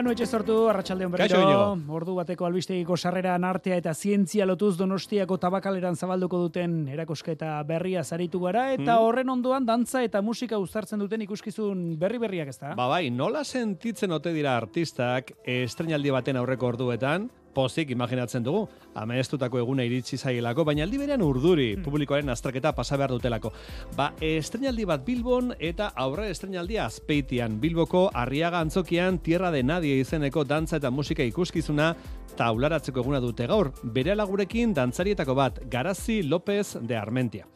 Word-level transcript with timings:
Manu 0.00 0.14
etxe 0.14 0.24
sortu, 0.24 0.54
arratsaldeon 0.70 1.10
berriro, 1.12 1.40
Kaixo, 1.44 1.92
ordu 1.92 2.14
bateko 2.16 2.46
albistegiko 2.46 2.96
sarreran 2.96 3.44
artea 3.44 3.76
eta 3.76 3.92
zientzia 3.92 4.46
lotuz 4.48 4.70
donostiako 4.78 5.36
tabakaleran 5.36 5.92
zabalduko 6.00 6.38
duten 6.46 6.86
erakosketa 6.88 7.58
berria 7.68 8.00
zaritu 8.02 8.40
gara, 8.40 8.70
eta 8.72 8.94
Hmm. 8.96 9.04
horren 9.04 9.28
ondoan 9.28 9.66
dantza 9.66 10.02
eta 10.02 10.22
musika 10.22 10.56
uztartzen 10.56 10.98
duten 11.04 11.20
ikuskizun 11.20 11.98
berri-berriak 11.98 12.48
ez 12.48 12.58
da? 12.58 12.72
Ba 12.76 12.86
bai, 12.88 13.10
nola 13.10 13.44
sentitzen 13.44 14.10
ote 14.10 14.32
dira 14.32 14.56
artistak 14.56 15.34
estrenaldi 15.44 16.10
baten 16.10 16.36
aurreko 16.36 16.68
orduetan, 16.68 17.28
pozik 17.54 17.90
imaginatzen 17.90 18.44
dugu, 18.44 18.66
amestutako 18.94 19.58
eguna 19.62 19.84
iritsi 19.86 20.18
zaielako, 20.18 20.64
baina 20.64 20.84
aldi 20.86 21.00
berean 21.00 21.22
urduri 21.22 21.68
publikoaren 21.82 22.30
astraketa 22.30 22.72
pasa 22.76 22.98
behar 23.00 23.14
dutelako. 23.14 23.52
Ba, 23.96 24.12
estrenaldi 24.20 24.86
bat 24.88 25.04
Bilbon 25.06 25.52
eta 25.58 25.90
aurre 25.96 26.30
estrenaldia 26.30 26.86
azpeitian. 26.86 27.58
Bilboko 27.60 28.08
Arriaga 28.14 28.60
Antzokian 28.60 29.18
Tierra 29.18 29.50
de 29.50 29.62
Nadie 29.62 30.00
izeneko 30.00 30.44
dantza 30.44 30.78
eta 30.80 30.90
musika 30.90 31.26
ikuskizuna 31.26 31.94
taularatzeko 32.38 33.02
eguna 33.02 33.20
dute 33.20 33.46
gaur. 33.50 33.72
Bere 33.82 34.14
lagurekin 34.16 34.74
dantzarietako 34.74 35.34
bat, 35.34 35.60
Garazi 35.70 36.22
López 36.22 36.78
de 36.80 36.96
Armentia. 36.96 37.46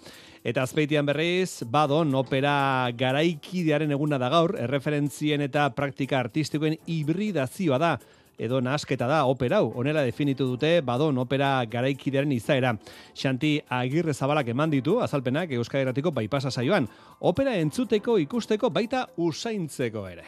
Eta 0.45 0.61
azpeitian 0.67 1.07
berriz, 1.09 1.65
badon 1.73 2.11
opera 2.19 2.91
garaikidearen 2.93 3.95
eguna 3.97 4.19
da 4.21 4.29
gaur, 4.29 4.53
erreferentzien 4.61 5.41
eta 5.41 5.71
praktika 5.73 6.19
artistikoen 6.21 6.77
hibridazioa 6.85 7.79
da, 7.81 7.95
edo 8.39 8.61
nasketa 8.61 9.07
da 9.07 9.25
opera 9.27 9.59
hau, 9.59 9.73
honela 9.79 10.03
definitu 10.03 10.47
dute 10.47 10.81
badon 10.81 11.19
opera 11.19 11.65
garaikidearen 11.71 12.33
izaera. 12.33 12.75
Xanti 13.15 13.57
agirre 13.69 14.15
zabalak 14.15 14.49
eman 14.49 14.71
ditu, 14.71 15.01
azalpenak 15.01 15.53
Euskal 15.53 15.83
Herratiko 15.83 16.11
baipasa 16.11 16.51
saioan. 16.51 16.89
Opera 17.21 17.57
entzuteko, 17.57 18.19
ikusteko, 18.19 18.71
baita 18.71 19.09
usaintzeko 19.17 20.09
ere. 20.09 20.25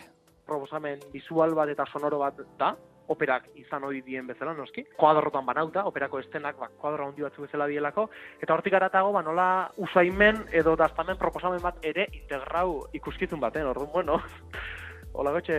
proposamen 0.47 1.01
visual 1.13 1.55
bat 1.59 1.69
eta 1.69 1.85
sonoro 1.91 2.21
bat 2.21 2.37
da, 2.59 2.77
operak 3.09 3.49
izan 3.59 3.85
ohi 3.87 4.01
dien 4.07 4.27
bezala 4.27 4.55
noski, 4.55 4.85
kuadrotan 4.99 5.47
banauta, 5.47 5.85
operako 5.91 6.21
estenak 6.23 6.59
ba, 6.59 6.69
kuadro 6.81 7.07
handi 7.07 7.23
batzu 7.23 7.47
bezala 7.47 7.69
dielako, 7.71 8.09
eta 8.43 8.55
hortik 8.55 8.75
aratago 8.79 9.13
ba, 9.15 9.23
nola 9.27 9.49
usaimen 9.77 10.45
edo 10.53 10.77
daztamen 10.77 11.19
proposamen 11.19 11.63
bat 11.63 11.79
ere 11.87 12.09
integrau 12.13 12.87
ikuskizun 12.99 13.41
baten, 13.41 13.67
orduan, 13.67 13.93
bueno, 13.93 14.21
Ola 15.17 15.33
gotxe, 15.33 15.57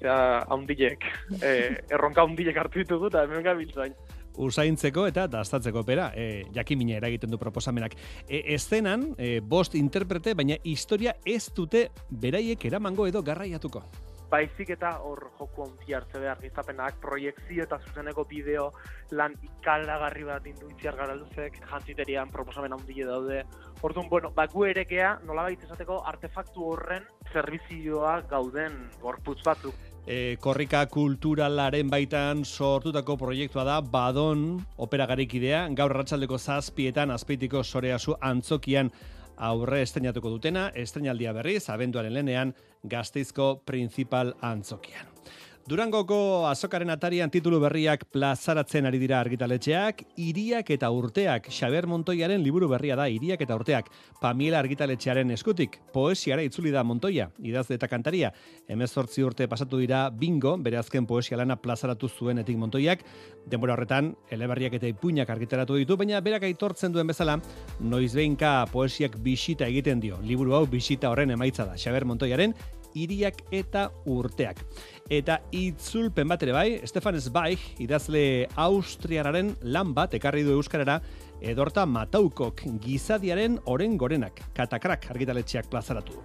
zera, 0.00 0.42
haundilek, 0.50 1.06
eh, 1.40 1.78
erronka 1.90 2.24
haundilek 2.24 2.58
hartu 2.58 2.82
ditugu, 2.82 3.12
eta 3.12 3.24
hemen 3.26 3.46
gabiltzain. 3.46 3.94
usaintzeko 4.32 5.02
eta 5.06 5.26
dastatzeko 5.28 5.82
opera, 5.84 6.06
e, 6.16 6.46
jakimina 6.54 6.96
eragiten 6.96 7.30
du 7.30 7.36
proposamenak. 7.38 7.92
E, 8.26 8.54
eszenan, 8.54 9.10
e, 9.18 9.40
bost 9.40 9.74
interprete, 9.76 10.32
baina 10.32 10.56
historia 10.64 11.12
ez 11.24 11.50
dute 11.52 11.90
beraiek 12.08 12.64
eramango 12.64 13.06
edo 13.06 13.22
garraiatuko. 13.22 13.84
Baizik 14.32 14.72
eta 14.74 14.94
hor 15.04 15.26
joku 15.38 15.66
onti 15.66 15.94
hartze 15.94 16.20
behar 16.20 16.40
gizapenak, 16.40 16.96
proiektzio 17.02 17.66
eta 17.66 17.78
zuzeneko 17.84 18.24
bideo 18.30 18.70
lan 19.18 19.36
ikalagarri 19.44 20.24
bat 20.24 20.46
induitziar 20.48 20.96
garalduzek, 20.96 21.60
jantziterian 21.68 22.32
proposamen 22.32 22.72
handile 22.72 23.06
daude. 23.10 23.42
Orduan, 23.82 24.08
bueno, 24.08 24.32
baku 24.34 24.64
erekea, 24.70 25.18
nola 25.28 25.48
esateko 25.52 26.02
artefaktu 26.08 26.64
horren 26.72 27.08
zerbizioa 27.32 28.20
gauden 28.30 28.78
gorputz 29.02 29.40
batzuk. 29.44 29.74
E, 30.02 30.36
korrika 30.42 30.86
kulturalaren 30.90 31.90
baitan 31.90 32.42
sortutako 32.44 33.14
proiektua 33.20 33.62
da 33.68 33.80
Badon 33.80 34.56
opera 34.82 35.06
garikidea, 35.06 35.68
gaur 35.78 35.92
arratsaldeko 35.94 36.38
zazpietan 36.38 37.12
azpeitiko 37.14 37.62
soreazu 37.62 38.16
antzokian 38.20 38.90
aurre 39.36 39.82
estrenatuko 39.82 40.30
dutena, 40.34 40.68
estrenaldia 40.74 41.32
berriz, 41.36 41.68
abenduaren 41.70 42.14
lenean, 42.14 42.52
gazteizko 42.82 43.62
principal 43.64 44.34
antzokian. 44.40 45.11
Durangoko 45.62 46.48
azokaren 46.50 46.90
atarian 46.90 47.30
titulu 47.30 47.60
berriak 47.62 48.00
plazaratzen 48.10 48.88
ari 48.88 48.98
dira 48.98 49.20
argitaletxeak, 49.22 50.00
iriak 50.18 50.72
eta 50.74 50.88
urteak, 50.90 51.46
Xaber 51.54 51.86
Montoiaren 51.86 52.42
liburu 52.42 52.66
berria 52.72 52.96
da, 52.98 53.06
iriak 53.06 53.44
eta 53.46 53.54
urteak, 53.54 53.92
Pamiela 54.18 54.58
argitaletxearen 54.58 55.30
eskutik, 55.36 55.78
poesiara 55.94 56.42
itzuli 56.42 56.74
da 56.74 56.82
Montoia, 56.82 57.28
idazle 57.38 57.78
eta 57.78 57.86
kantaria, 57.86 58.32
emezortzi 58.66 59.22
urte 59.22 59.46
pasatu 59.46 59.78
dira 59.78 60.02
bingo, 60.10 60.56
bere 60.58 60.82
azken 60.82 61.06
poesia 61.06 61.38
lana 61.38 61.54
plazaratu 61.62 62.10
zuenetik 62.10 62.58
Montoiak, 62.58 63.06
denbora 63.46 63.78
horretan, 63.78 64.16
eleberriak 64.34 64.74
eta 64.82 64.90
ipuinak 64.90 65.30
argitaratu 65.30 65.78
ditu, 65.78 65.96
baina 65.96 66.18
berak 66.26 66.50
aitortzen 66.50 66.90
duen 66.90 67.06
bezala, 67.06 67.38
noizbeinka 67.78 68.64
poesiak 68.74 69.14
bisita 69.22 69.70
egiten 69.70 70.02
dio, 70.02 70.18
liburu 70.26 70.58
hau 70.58 70.66
bisita 70.66 71.14
horren 71.14 71.38
emaitza 71.38 71.70
da, 71.70 71.78
Xaber 71.78 72.10
Montoiaren 72.10 72.58
iriak 72.94 73.42
eta 73.54 73.88
urteak. 74.06 74.62
Eta 75.12 75.40
itzulpen 75.52 76.30
bat 76.30 76.42
ere 76.42 76.54
bai, 76.56 76.68
Stefan 76.88 77.18
Zweig, 77.20 77.60
idazle 77.82 78.48
austriararen 78.56 79.54
lan 79.62 79.92
bat 79.94 80.14
ekarri 80.14 80.44
du 80.46 80.54
euskarara, 80.56 81.00
edorta 81.42 81.84
mataukok 81.86 82.62
gizadiaren 82.80 83.58
oren 83.66 83.96
gorenak, 83.98 84.40
katakrak 84.54 85.08
argitaletxeak 85.10 85.68
plazaratu. 85.70 86.16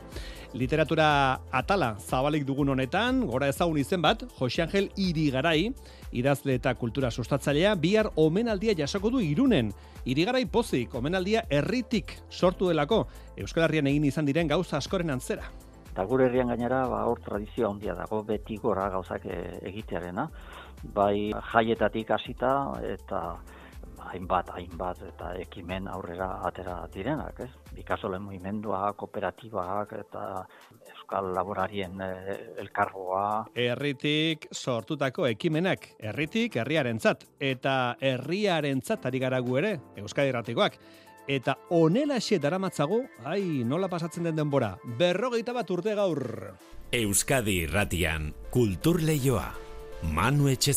Literatura 0.58 1.42
atala 1.52 1.98
zabalik 2.00 2.46
dugun 2.48 2.72
honetan, 2.72 3.26
gora 3.28 3.50
ezagun 3.52 3.82
izen 3.82 4.02
bat, 4.02 4.24
Jose 4.40 4.64
Angel 4.64 4.88
Irigarai, 4.96 5.74
idazle 6.16 6.56
eta 6.58 6.74
kultura 6.80 7.12
sustatzailea, 7.12 7.76
bihar 7.76 8.12
omenaldia 8.16 8.78
jasoko 8.78 9.12
du 9.12 9.22
irunen. 9.22 9.74
Irigarai 10.06 10.46
pozik, 10.46 10.96
omenaldia 10.96 11.44
herritik 11.50 12.16
sortu 12.32 12.72
delako, 12.72 13.06
Euskal 13.38 13.68
Herrian 13.68 13.92
egin 13.92 14.08
izan 14.08 14.26
diren 14.26 14.48
gauza 14.48 14.78
askoren 14.80 15.12
antzera. 15.12 15.52
Eta 15.98 16.04
gure 16.06 16.28
herrian 16.28 16.52
gainera, 16.52 16.84
ba, 16.86 17.00
hor 17.10 17.18
tradizioa 17.26 17.72
handia 17.72 17.96
dago, 17.98 18.20
beti 18.22 18.54
gora 18.62 18.84
gauzak 18.94 19.24
e, 19.26 19.38
egitearena. 19.66 20.28
Bai 20.94 21.32
jaietatik 21.48 22.12
hasita 22.14 22.52
eta 22.86 23.22
hainbat, 24.12 24.52
hainbat 24.54 25.02
eta 25.08 25.32
ekimen 25.42 25.88
aurrera 25.90 26.28
atera 26.46 26.76
direnak, 26.94 27.42
ez? 27.48 27.50
Bikasolen 27.74 28.22
movimendua, 28.28 28.92
kooperatibak 29.00 29.96
eta 29.98 30.28
euskal 30.92 31.32
laborarien 31.34 31.98
e, 32.06 32.12
elkargoa. 32.62 33.26
Herritik 33.66 34.46
sortutako 34.54 35.26
ekimenak, 35.32 35.90
herritik 35.98 36.62
herriarentzat 36.62 37.26
eta 37.42 37.98
herriarentzat 37.98 39.10
ari 39.10 39.26
gara 39.26 39.42
gu 39.42 39.58
ere, 39.66 39.76
Euskadi 40.06 40.36
Erratikoak. 40.36 40.78
Eta 41.28 41.58
onelaxe 41.76 42.40
daramatzago, 42.40 43.02
ai, 43.28 43.64
nola 43.68 43.90
pasatzen 43.92 44.30
den 44.30 44.38
denbora, 44.40 44.78
berrogeita 45.00 45.52
bat 45.52 45.72
urte 45.76 45.96
gaur. 45.98 46.24
Euskadi 46.96 47.58
irratian 47.66 48.32
kultur 48.50 49.02
leioa. 49.04 49.50
Manu 50.08 50.48
etxe 50.48 50.72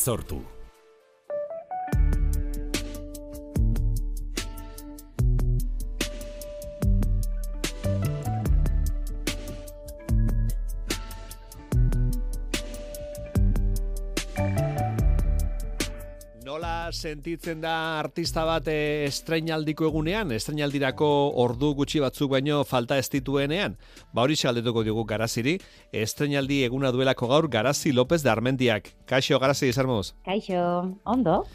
sentitzen 16.93 17.61
da 17.63 17.99
artista 17.99 18.43
bat 18.47 18.67
eh, 18.71 19.05
estreinaldiko 19.07 19.87
egunean, 19.89 20.31
estreinaldirako 20.35 21.07
ordu 21.43 21.73
gutxi 21.77 22.01
batzuk 22.03 22.31
baino 22.35 22.61
falta 22.67 22.97
ez 23.01 23.09
dituenean? 23.11 23.77
Ba 24.13 24.25
hori 24.25 24.37
galdetuko 24.39 24.83
digu 24.87 25.05
garaziri, 25.09 25.57
estreinaldi 25.91 26.63
eguna 26.67 26.91
duelako 26.91 27.27
gaur 27.27 27.49
Garazi 27.49 27.91
López 27.91 28.21
de 28.23 28.29
Armendiak. 28.29 28.91
Kaixo, 29.05 29.39
Garazi, 29.39 29.69
izarmoz? 29.69 30.13
Kaixo, 30.25 30.97
ondo? 31.05 31.45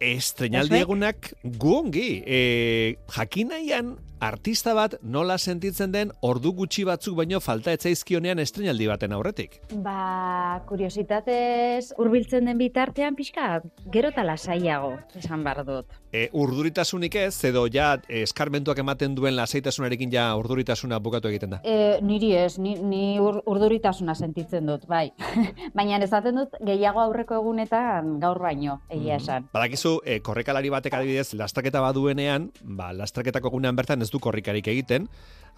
Estreinaldi 0.00 0.82
egunak 0.84 1.32
guongi. 1.58 2.22
E, 2.26 2.98
jakinaian 3.16 3.96
artista 4.20 4.74
bat 4.74 4.96
nola 5.02 5.38
sentitzen 5.38 5.92
den 5.92 6.10
ordu 6.26 6.52
gutxi 6.56 6.84
batzuk 6.84 7.16
baino 7.18 7.40
falta 7.40 7.72
etzaizkionean 7.76 8.38
estrenaldi 8.42 8.88
baten 8.90 9.14
aurretik. 9.14 9.58
Ba, 9.84 10.60
kuriositatez 10.68 11.92
hurbiltzen 11.98 12.48
den 12.50 12.58
bitartean 12.58 13.16
pixka, 13.18 13.60
gero 13.92 14.10
eta 14.12 14.24
lasaiago, 14.26 14.96
esan 15.18 15.44
bar 15.46 15.62
dut. 15.66 15.98
E, 16.08 16.28
urduritasunik 16.32 17.18
ez, 17.20 17.34
edo 17.44 17.66
ja 17.72 17.90
eskarmentuak 18.08 18.78
ematen 18.80 19.14
duen 19.16 19.36
lasaitasunarekin 19.36 20.12
ja 20.12 20.30
urduritasuna 20.40 20.98
bukatu 21.04 21.28
egiten 21.28 21.56
da. 21.56 21.60
E, 21.62 21.98
niri 22.02 22.32
ez, 22.38 22.58
ni, 22.58 22.74
ni 22.80 23.18
ur, 23.20 23.42
urduritasuna 23.46 24.16
sentitzen 24.16 24.66
dut, 24.68 24.86
bai. 24.88 25.10
Baina 25.76 26.00
esaten 26.04 26.40
dut 26.40 26.56
gehiago 26.64 27.02
aurreko 27.04 27.38
egunetan 27.42 28.16
gaur 28.22 28.40
baino, 28.42 28.80
egia 28.90 29.18
esan. 29.20 29.48
Badakizu, 29.52 29.98
e, 30.04 30.18
korrekalari 30.24 30.72
batek 30.72 30.96
adibidez, 30.98 31.34
lastraketa 31.38 31.82
baduenean, 31.84 32.50
ba, 32.62 32.90
lastraketako 32.96 33.52
gunean 33.52 33.76
bertan 33.76 34.02
ez 34.08 34.14
du 34.14 34.20
korrikarik 34.24 34.68
egiten, 34.72 35.06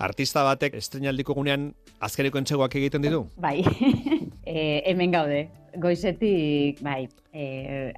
artista 0.00 0.42
batek 0.46 0.74
estrenaldiko 0.80 1.36
gunean 1.36 1.70
azkereko 2.02 2.40
entxegoak 2.40 2.74
egiten 2.80 3.04
ditu? 3.04 3.24
Bai, 3.40 3.60
e, 4.48 4.82
hemen 4.90 5.14
gaude, 5.14 5.42
goizetik, 5.80 6.80
bai, 6.82 7.04
e, 7.30 7.44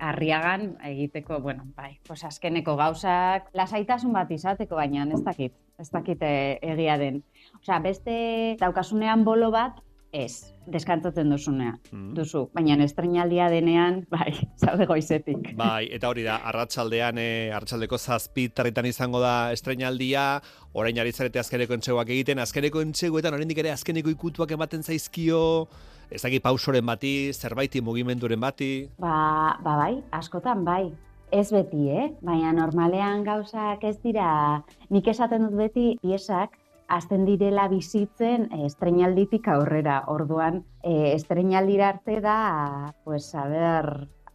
arriagan 0.03 0.75
egiteko, 0.91 1.41
bueno, 1.45 1.65
bai, 1.79 1.95
pues 2.07 2.21
azkeneko 2.29 2.77
gauzak, 2.81 3.49
lasaitasun 3.57 4.13
bat 4.13 4.31
izateko, 4.35 4.77
baina 4.77 5.07
ez 5.09 5.23
dakit, 5.25 5.57
ez 5.81 5.89
dakit 5.95 6.27
egia 6.27 6.99
den. 7.01 7.23
Osea, 7.63 7.81
beste 7.85 8.15
daukasunean 8.61 9.25
bolo 9.25 9.51
bat, 9.55 9.81
ez, 10.13 10.53
deskantzatzen 10.69 11.31
duzunean, 11.33 11.79
Mm. 11.91 12.13
duzu, 12.15 12.51
baina 12.55 12.77
estrenaldia 12.85 13.49
denean, 13.51 14.07
bai, 14.11 14.33
zaude 14.63 14.87
goizetik. 14.87 15.55
Bai, 15.57 15.89
eta 15.91 16.09
hori 16.09 16.23
da, 16.23 16.37
arratsaldean 16.53 17.19
e, 17.19 17.51
arratsaldeko 17.53 17.99
zazpi 17.99 18.49
tarritan 18.51 18.87
izango 18.87 19.21
da 19.21 19.53
estrenaldia, 19.53 20.43
orain 20.73 20.99
ari 21.01 21.13
zarete 21.13 21.41
azkeneko 21.41 21.75
entxegoak 21.75 22.13
egiten, 22.13 22.39
azkeneko 22.39 22.83
entxegoetan 22.85 23.35
oraindik 23.35 23.59
ere 23.65 23.73
azkeneko 23.73 24.13
ikutuak 24.13 24.53
ematen 24.53 24.83
zaizkio, 24.85 25.69
ez 26.13 26.21
dakit 26.23 26.43
pausoren 26.45 26.85
bati, 26.87 27.33
zerbaiti 27.33 27.81
mugimenduren 27.81 28.41
bati. 28.41 28.89
Ba, 29.01 29.57
ba 29.65 29.79
bai, 29.81 30.03
askotan 30.13 30.65
bai. 30.65 30.93
Ez 31.33 31.49
beti, 31.49 31.87
eh? 31.89 32.11
Baina 32.21 32.51
normalean 32.53 33.23
gauzak 33.25 33.85
ez 33.89 33.97
dira, 34.03 34.61
nik 34.93 35.07
esaten 35.09 35.47
dut 35.47 35.57
beti 35.57 35.87
piesak, 36.03 36.59
azten 36.93 37.25
direla 37.25 37.69
bizitzen 37.73 38.51
eh, 38.53 38.67
estrenalditik 38.69 39.49
aurrera. 39.49 40.03
Orduan, 40.13 40.63
eh, 40.85 41.13
estrenaldira 41.15 41.89
arte 41.95 42.21
da, 42.21 42.95
pues, 43.05 43.35
a 43.35 43.47
ber, 43.49 43.89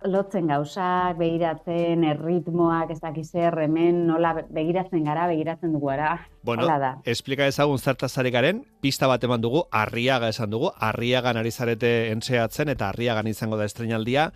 lotzen 0.06 0.48
gauzak, 0.50 1.18
begiratzen, 1.18 2.04
erritmoak, 2.06 2.92
ez 2.94 3.00
dakiz 3.02 3.28
zer, 3.32 3.56
hemen 3.66 4.04
nola 4.08 4.34
begiratzen 4.42 5.06
gara, 5.06 5.26
begiratzen 5.30 5.74
dugu 5.74 5.92
gara. 5.94 6.12
Bueno, 6.44 6.64
Hala 6.64 6.78
da. 6.80 6.92
explika 7.06 7.48
ezagun 7.50 7.80
zertaz 7.80 8.14
ari 8.18 8.32
garen, 8.32 8.64
pista 8.82 9.10
bat 9.10 9.24
eman 9.24 9.42
dugu, 9.42 9.66
arriaga 9.72 10.30
esan 10.30 10.54
dugu, 10.54 10.72
arriagan 10.78 11.38
ari 11.38 11.52
zarete 11.52 12.12
entseatzen, 12.12 12.70
eta 12.70 12.90
arriagan 12.90 13.28
izango 13.28 13.58
da 13.58 13.66
estrenaldia, 13.66 14.32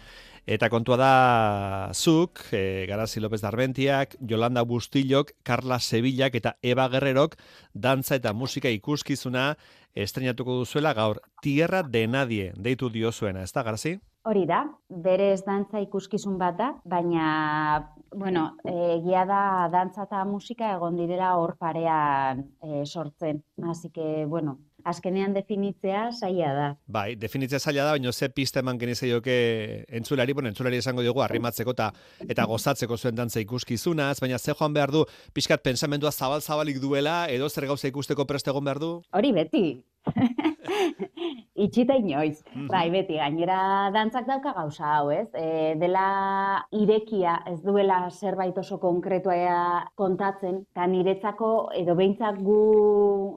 Eta 0.49 0.71
kontua 0.73 0.97
da 0.97 1.91
zuk, 1.93 2.39
e, 2.51 2.85
Garazi 2.89 3.21
López 3.21 3.41
Darbentiak, 3.43 4.15
Yolanda 4.27 4.63
Bustillok, 4.65 5.35
Carla 5.43 5.79
Sevillak 5.79 6.35
eta 6.35 6.55
Eva 6.63 6.87
Guerrerok 6.89 7.35
dantza 7.73 8.15
eta 8.17 8.33
musika 8.33 8.69
ikuskizuna 8.69 9.55
estrenatuko 9.93 10.55
duzuela 10.63 10.93
gaur 10.93 11.21
Tierra 11.41 11.83
de 11.83 12.07
Nadie 12.07 12.53
deitu 12.57 12.89
diozuena, 12.89 13.43
ez 13.43 13.53
da, 13.53 13.61
Garazi? 13.63 13.99
Hori 14.23 14.43
da, 14.45 14.63
berez 14.89 15.43
dantza 15.45 15.79
ikuskizun 15.81 16.35
bat 16.37 16.57
da, 16.57 16.67
baina, 16.85 17.93
bueno, 18.13 18.51
eh, 18.65 18.97
egia 18.97 19.23
da 19.25 19.69
dantza 19.73 20.05
eta 20.05 20.25
musika 20.29 20.73
egon 20.75 20.97
direla 20.97 21.35
hor 21.37 21.55
parean 21.57 22.43
e, 22.61 22.85
sortzen. 22.85 23.43
Así 23.69 23.89
que, 23.89 24.25
bueno, 24.25 24.59
azkenean 24.85 25.33
definitzea 25.33 26.09
zaila 26.11 26.53
da. 26.53 26.67
Bai, 26.87 27.15
definitzea 27.15 27.59
zaila 27.59 27.85
da, 27.85 27.91
baina 27.97 28.11
ze 28.11 28.29
pista 28.29 28.59
eman 28.59 28.79
genizaioke 28.79 29.85
entzulari, 29.89 30.33
bueno, 30.33 30.49
entzulari 30.49 30.77
esango 30.77 31.01
diogu 31.01 31.21
arrimatzeko 31.21 31.75
eta 31.77 31.91
eta 32.27 32.45
gozatzeko 32.45 32.97
zuen 32.97 33.15
dantza 33.15 33.39
ikuskizunaz, 33.39 34.19
baina 34.21 34.39
ze 34.39 34.53
joan 34.53 34.73
behar 34.73 34.91
du, 34.91 35.05
pixkat 35.33 35.63
pensamendua 35.63 36.11
zabal-zabalik 36.11 36.79
duela, 36.81 37.25
edo 37.29 37.49
zer 37.49 37.67
gauza 37.67 37.87
ikusteko 37.87 38.25
prest 38.25 38.47
egon 38.47 38.65
behar 38.65 38.79
du? 38.79 39.01
Hori 39.11 39.31
beti. 39.31 39.65
Itxita 41.65 41.95
inoiz. 41.99 42.41
Bai, 42.71 42.85
beti, 42.93 43.17
gainera 43.19 43.91
dantzak 43.93 44.27
dauka 44.27 44.53
gauza 44.55 44.87
hau, 44.95 45.11
ez? 45.13 45.27
E, 45.37 45.75
dela 45.81 46.05
irekia, 46.73 47.37
ez 47.51 47.59
duela 47.63 48.01
zerbait 48.09 48.57
oso 48.57 48.79
konkretua 48.81 49.85
kontatzen, 49.99 50.61
eta 50.73 50.87
niretzako, 50.89 51.51
edo 51.77 51.95
behintzat 51.99 52.39
gu 52.45 52.61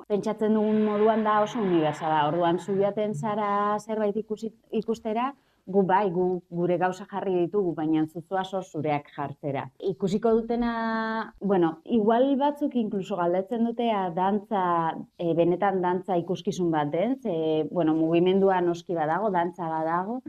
pentsatzen 0.08 0.54
dugun 0.56 0.84
moduan 0.88 1.24
da 1.26 1.40
oso 1.44 1.60
unibertsala. 1.62 2.26
Orduan, 2.30 2.58
zu 2.58 2.76
joaten 2.78 3.14
zara 3.14 3.78
zerbait 3.80 4.16
ikusi, 4.24 4.52
ikustera, 4.72 5.32
gu 5.66 5.82
bai, 5.88 6.10
gu, 6.12 6.24
gure 6.52 6.76
gauza 6.78 7.06
jarri 7.10 7.34
ditugu, 7.38 7.72
baina 7.74 8.04
zuzua 8.06 8.44
so 8.44 8.60
zureak 8.62 9.08
jartzera. 9.16 9.64
Ikusiko 9.90 10.32
dutena, 10.36 11.32
bueno, 11.40 11.78
igual 11.84 12.34
batzuk 12.40 12.76
inkluso 12.76 13.16
galdetzen 13.16 13.64
dutea 13.64 14.10
dantza, 14.16 14.64
e, 15.16 15.32
benetan 15.34 15.80
dantza 15.80 16.18
ikuskizun 16.20 16.70
bat 16.74 16.92
den, 16.92 17.16
ze, 17.22 17.36
bueno, 17.70 17.94
mugimendua 17.94 18.60
noski 18.60 18.94
badago, 18.94 19.30
dantza 19.30 19.70
badago, 19.72 20.20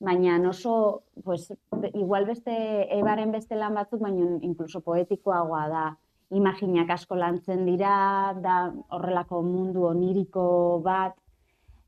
baina 0.00 0.38
oso, 0.48 1.02
pues, 1.24 1.52
igual 1.92 2.24
beste, 2.24 2.56
ebaren 2.98 3.32
beste 3.32 3.56
lan 3.56 3.74
batzuk, 3.74 4.00
baina 4.00 4.38
inkluso 4.40 4.80
poetikoagoa 4.80 5.64
da, 5.68 5.86
imaginak 6.30 6.90
asko 6.96 7.16
lantzen 7.16 7.64
dira, 7.66 8.34
da 8.40 8.72
horrelako 8.96 9.42
mundu 9.42 9.84
oniriko 9.88 10.80
bat, 10.84 11.16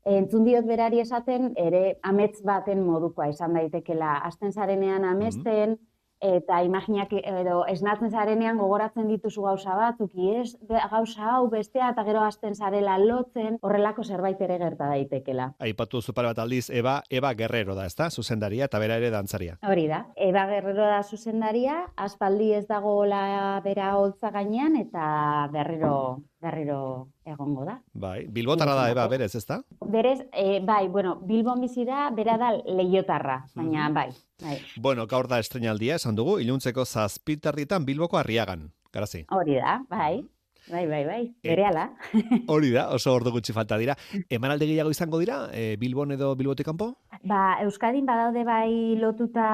Entzun 0.09 0.45
diot 0.47 0.65
berari 0.65 0.99
esaten, 0.99 1.51
ere 1.61 1.99
amets 2.01 2.41
baten 2.41 2.81
modukoa 2.85 3.27
izan 3.29 3.53
daitekela. 3.53 4.15
Azten 4.25 4.51
zarenean 4.51 5.05
amesten, 5.05 5.77
eta 6.21 6.61
imaginak 6.63 7.11
edo 7.17 7.63
esnatzen 7.69 8.11
zarenean 8.11 8.59
gogoratzen 8.61 9.09
dituzu 9.09 9.43
gauza 9.43 9.75
batzuk, 9.75 10.13
ez 10.15 10.55
gauza 10.69 11.31
hau 11.33 11.49
bestea, 11.49 11.89
eta 11.91 12.05
gero 12.07 12.21
azten 12.23 12.55
zarela 12.55 12.97
lotzen, 13.01 13.57
horrelako 13.61 14.03
zerbait 14.03 14.41
ere 14.41 14.59
gerta 14.61 14.87
daitekela. 14.93 15.51
Aipatu 15.59 16.01
zu 16.01 16.13
pare 16.13 16.31
bat 16.31 16.39
aldiz, 16.43 16.69
Eba, 16.69 17.01
Eba 17.09 17.33
Guerrero 17.33 17.75
da, 17.75 17.87
ezta? 17.89 18.09
Zuzendaria 18.09 18.69
eta 18.69 18.79
bera 18.79 18.97
ere 19.01 19.09
dantzaria. 19.13 19.57
Hori 19.67 19.87
da, 19.89 20.05
Eba 20.15 20.45
Guerrero 20.49 20.85
da 20.85 21.01
zuzendaria, 21.03 21.81
aspaldi 21.97 22.51
ez 22.53 22.67
dagoela 22.69 23.59
bera 23.65 23.95
holtza 23.97 24.31
gainean, 24.31 24.77
eta 24.77 25.49
berriro, 25.51 26.21
berriro 26.41 26.81
egongo 27.25 27.65
da. 27.65 27.79
Bai, 27.93 28.25
Bilbotarra 28.29 28.75
da 28.77 28.89
Eba 28.93 29.07
berez, 29.07 29.33
ezta? 29.35 29.61
Berez, 29.81 30.19
e, 30.33 30.59
bai, 30.65 30.87
bueno, 30.87 31.17
Bilbon 31.25 31.61
bizi 31.61 31.85
da, 31.85 32.09
bera 32.15 32.37
da 32.37 32.51
leiotarra, 32.65 33.45
baina 33.55 33.89
bai, 33.93 34.09
bai. 34.41 34.59
Bueno, 34.75 35.07
gaur 35.07 35.29
da 35.31 35.39
estrenaldia, 35.39 35.95
esan 36.01 36.17
dugu, 36.17 36.39
iluntzeko 36.43 36.85
zazpitarritan 36.85 37.85
Bilboko 37.85 38.19
arriagan. 38.19 38.69
Garazi. 38.91 39.25
Hori 39.31 39.55
da, 39.61 39.79
bai. 39.89 40.21
Bai, 40.69 40.85
bai, 40.87 41.05
bai. 41.05 41.21
Eh. 41.41 41.49
Berehala. 41.49 41.89
Hori 42.53 42.69
da, 42.71 42.89
oso 42.93 43.13
ordu 43.15 43.31
gutxi 43.33 43.53
falta 43.53 43.79
dira. 43.81 43.95
Emanaldi 44.29 44.67
gehiago 44.69 44.91
izango 44.93 45.19
dira, 45.19 45.47
e, 45.53 45.75
Bilbon 45.81 46.13
edo 46.15 46.35
Bilbotik 46.37 46.67
kanpo? 46.69 46.91
Ba, 47.27 47.57
Euskadin 47.65 48.05
badaude 48.05 48.43
bai 48.45 48.97
lotuta 49.01 49.47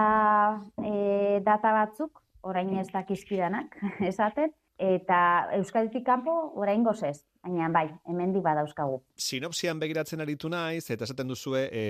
e, 0.83 1.39
data 1.45 1.73
batzuk, 1.79 2.21
orain 2.41 2.75
ez 2.77 2.89
dakizkidanak, 2.91 3.79
esaten, 4.11 4.51
eta 4.77 5.49
Euskaditik 5.57 6.05
kanpo 6.05 6.33
orain 6.55 6.83
gozez, 6.85 7.23
baina 7.43 7.69
bai, 7.73 7.87
hemendik 8.07 8.43
badauzkagu. 8.45 8.99
Sinopsian 9.17 9.79
begiratzen 9.81 10.21
aritu 10.21 10.49
naiz, 10.49 10.85
eta 10.93 11.07
esaten 11.07 11.27
duzue 11.27 11.67
e, 11.71 11.85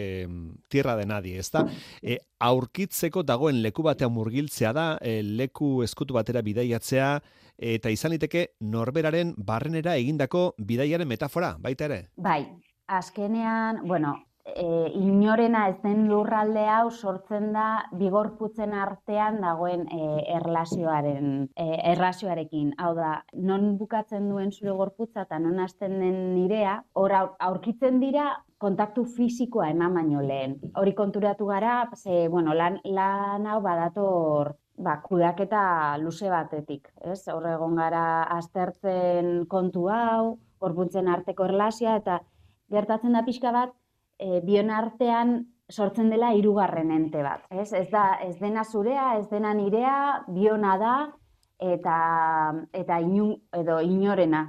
tierra 0.70 0.96
de 0.96 1.06
nadie, 1.10 1.40
ezta? 1.40 1.66
E, 2.02 2.20
aurkitzeko 2.40 3.24
dagoen 3.28 3.62
leku 3.64 3.84
batean 3.84 4.14
murgiltzea 4.16 4.74
da, 4.74 4.88
e, 5.02 5.20
leku 5.24 5.82
eskutu 5.84 6.16
batera 6.18 6.44
bidaiatzea, 6.46 7.10
eta 7.58 7.90
izan 7.90 8.14
liteke 8.14 8.52
norberaren 8.62 9.34
barrenera 9.38 9.98
egindako 9.98 10.52
bidaiaren 10.58 11.08
metafora, 11.10 11.56
baita 11.60 11.90
ere? 11.90 12.02
Bai, 12.16 12.44
azkenean, 12.88 13.84
bueno, 13.88 14.16
e, 14.56 14.92
inorena 14.96 15.68
ez 15.70 15.78
den 15.84 16.08
lurralde 16.10 16.64
hau 16.72 16.90
sortzen 16.92 17.52
da 17.54 17.68
bigorputzen 18.00 18.74
artean 18.74 19.42
dagoen 19.44 19.86
e, 19.92 20.02
erlazioaren, 20.38 21.48
e, 21.56 21.68
erlazioarekin. 21.94 22.74
Hau 22.78 22.94
da, 22.98 23.14
non 23.34 23.76
bukatzen 23.78 24.30
duen 24.30 24.52
zure 24.52 24.76
gorputza 24.78 25.26
eta 25.28 25.40
non 25.40 25.60
hasten 25.60 26.00
den 26.02 26.20
nirea, 26.36 26.82
hor 26.94 27.16
aur- 27.20 27.36
aurkitzen 27.50 28.00
dira 28.04 28.30
kontaktu 28.58 29.04
fisikoa 29.18 29.70
eman 29.74 29.94
baino 29.94 30.22
lehen. 30.22 30.58
Hori 30.76 30.94
konturatu 30.98 31.46
gara, 31.50 31.84
ze, 31.96 32.28
bueno, 32.28 32.54
lan, 32.54 32.80
lan 32.84 33.46
hau 33.46 33.60
badator 33.62 34.56
ba, 34.78 35.00
kudaketa 35.02 35.98
luze 36.02 36.30
batetik, 36.30 36.90
ez? 37.02 37.24
Hor 37.34 37.46
egon 37.50 37.76
gara 37.78 38.24
aztertzen 38.38 39.46
kontu 39.50 39.88
hau, 39.94 40.38
gorpuntzen 40.62 41.10
arteko 41.10 41.46
erlazioa, 41.50 41.98
eta 42.02 42.22
gertatzen 42.74 43.14
da 43.18 43.24
pixka 43.26 43.52
bat, 43.56 43.74
e, 44.20 44.42
bion 44.46 44.70
artean 44.74 45.38
sortzen 45.70 46.10
dela 46.10 46.32
hirugarren 46.34 46.92
ente 46.92 47.22
bat, 47.24 47.44
ez? 47.50 47.72
Ez 47.74 47.90
da 47.92 48.18
ez 48.24 48.38
dena 48.40 48.64
zurea, 48.64 49.18
ez 49.20 49.28
dena 49.30 49.54
nirea, 49.54 50.24
biona 50.28 50.78
da 50.80 50.96
eta, 51.60 51.98
eta 52.74 53.00
inu, 53.04 53.34
edo 53.54 53.80
inorena, 53.84 54.46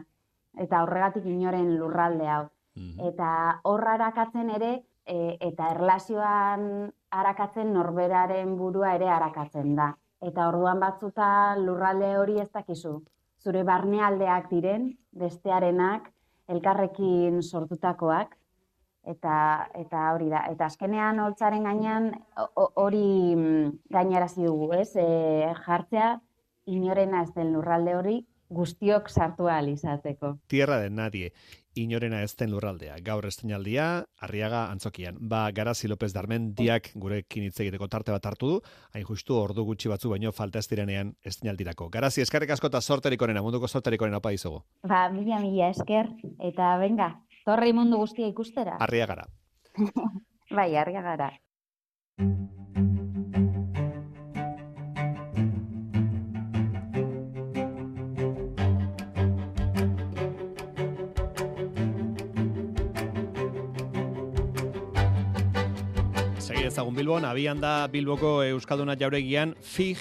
eta 0.58 0.82
horregatik 0.84 1.26
inoren 1.26 1.74
lurralde 1.78 2.28
hau. 2.28 2.44
Mhm. 2.76 3.08
Eta 3.10 3.30
horra 3.64 3.96
arakatzen 3.98 4.50
ere, 4.54 4.72
e, 5.06 5.36
eta 5.40 5.72
erlazioan 5.74 6.92
arakatzen 7.10 7.72
norberaren 7.72 8.56
burua 8.56 8.94
ere 8.94 9.08
arakatzen 9.10 9.74
da. 9.76 9.94
Eta 10.20 10.48
orduan 10.50 10.80
batzuta 10.82 11.56
lurralde 11.58 12.16
hori 12.18 12.38
ez 12.42 12.50
dakizu. 12.52 12.98
Zure 13.38 13.62
barnealdeak 13.64 14.48
diren, 14.50 14.90
bestearenak, 15.14 16.10
elkarrekin 16.48 17.42
sortutakoak, 17.42 18.34
eta 19.08 19.34
eta 19.74 20.06
hori 20.14 20.28
da. 20.32 20.44
Eta 20.52 20.66
azkenean 20.68 21.20
holtzaren 21.24 21.64
gainean 21.64 22.10
ho- 22.36 22.70
hori 22.84 23.34
mm, 23.36 23.78
gainarazi 23.90 24.44
dugu, 24.44 24.72
ez? 24.78 24.90
E, 24.96 25.52
jartzea 25.66 26.18
inorena 26.68 27.22
ez 27.24 27.32
den 27.34 27.52
lurralde 27.54 27.94
hori 27.96 28.18
guztiok 28.48 29.10
sartu 29.12 29.48
ahal 29.48 29.68
izateko. 29.68 30.38
Tierra 30.48 30.78
de 30.80 30.88
nadie, 30.88 31.32
inorena 31.76 32.22
ez 32.24 32.30
den 32.40 32.50
lurraldea. 32.50 32.94
Gaur 33.04 33.26
estenaldia, 33.28 34.06
arriaga 34.24 34.62
antzokian. 34.72 35.18
Ba, 35.20 35.42
Garazi 35.52 35.88
López 35.88 36.14
Darmen 36.14 36.54
diak 36.56 36.88
gurekin 36.96 37.44
hitz 37.44 37.60
egiteko 37.60 37.90
tarte 37.92 38.10
bat 38.14 38.24
hartu 38.24 38.48
du, 38.54 38.60
hain 38.96 39.04
justu 39.04 39.36
ordu 39.36 39.66
gutxi 39.68 39.92
batzu 39.92 40.08
baino 40.14 40.32
falta 40.32 40.62
ez 40.62 40.68
direnean 40.72 41.12
estenaldirako. 41.28 41.90
Garazi, 41.92 42.24
eskarrik 42.24 42.50
asko 42.56 42.70
eta 42.72 42.80
sorterik 42.80 43.20
onena, 43.28 43.42
munduko 43.44 43.68
sorterik 43.68 44.00
onena 44.02 44.16
opa 44.22 44.32
dizugu. 44.32 44.62
Ba, 44.82 45.10
mila 45.12 45.40
mila 45.44 45.68
esker, 45.68 46.08
eta 46.40 46.72
venga, 46.80 47.10
torrei 47.44 47.72
mundu 47.72 47.98
guztia 47.98 48.26
ikustera. 48.28 48.76
Arriagara. 48.80 49.26
Bai, 50.56 50.76
argia 50.76 51.02
gara. 51.02 51.32
Segi 66.38 66.64
ezagun 66.64 66.94
Bilbon, 66.96 67.26
abian 67.28 67.60
da 67.60 67.88
Bilboko 67.92 68.38
Euskalduna 68.46 68.96
jauregian 68.96 69.52
FIG, 69.60 70.00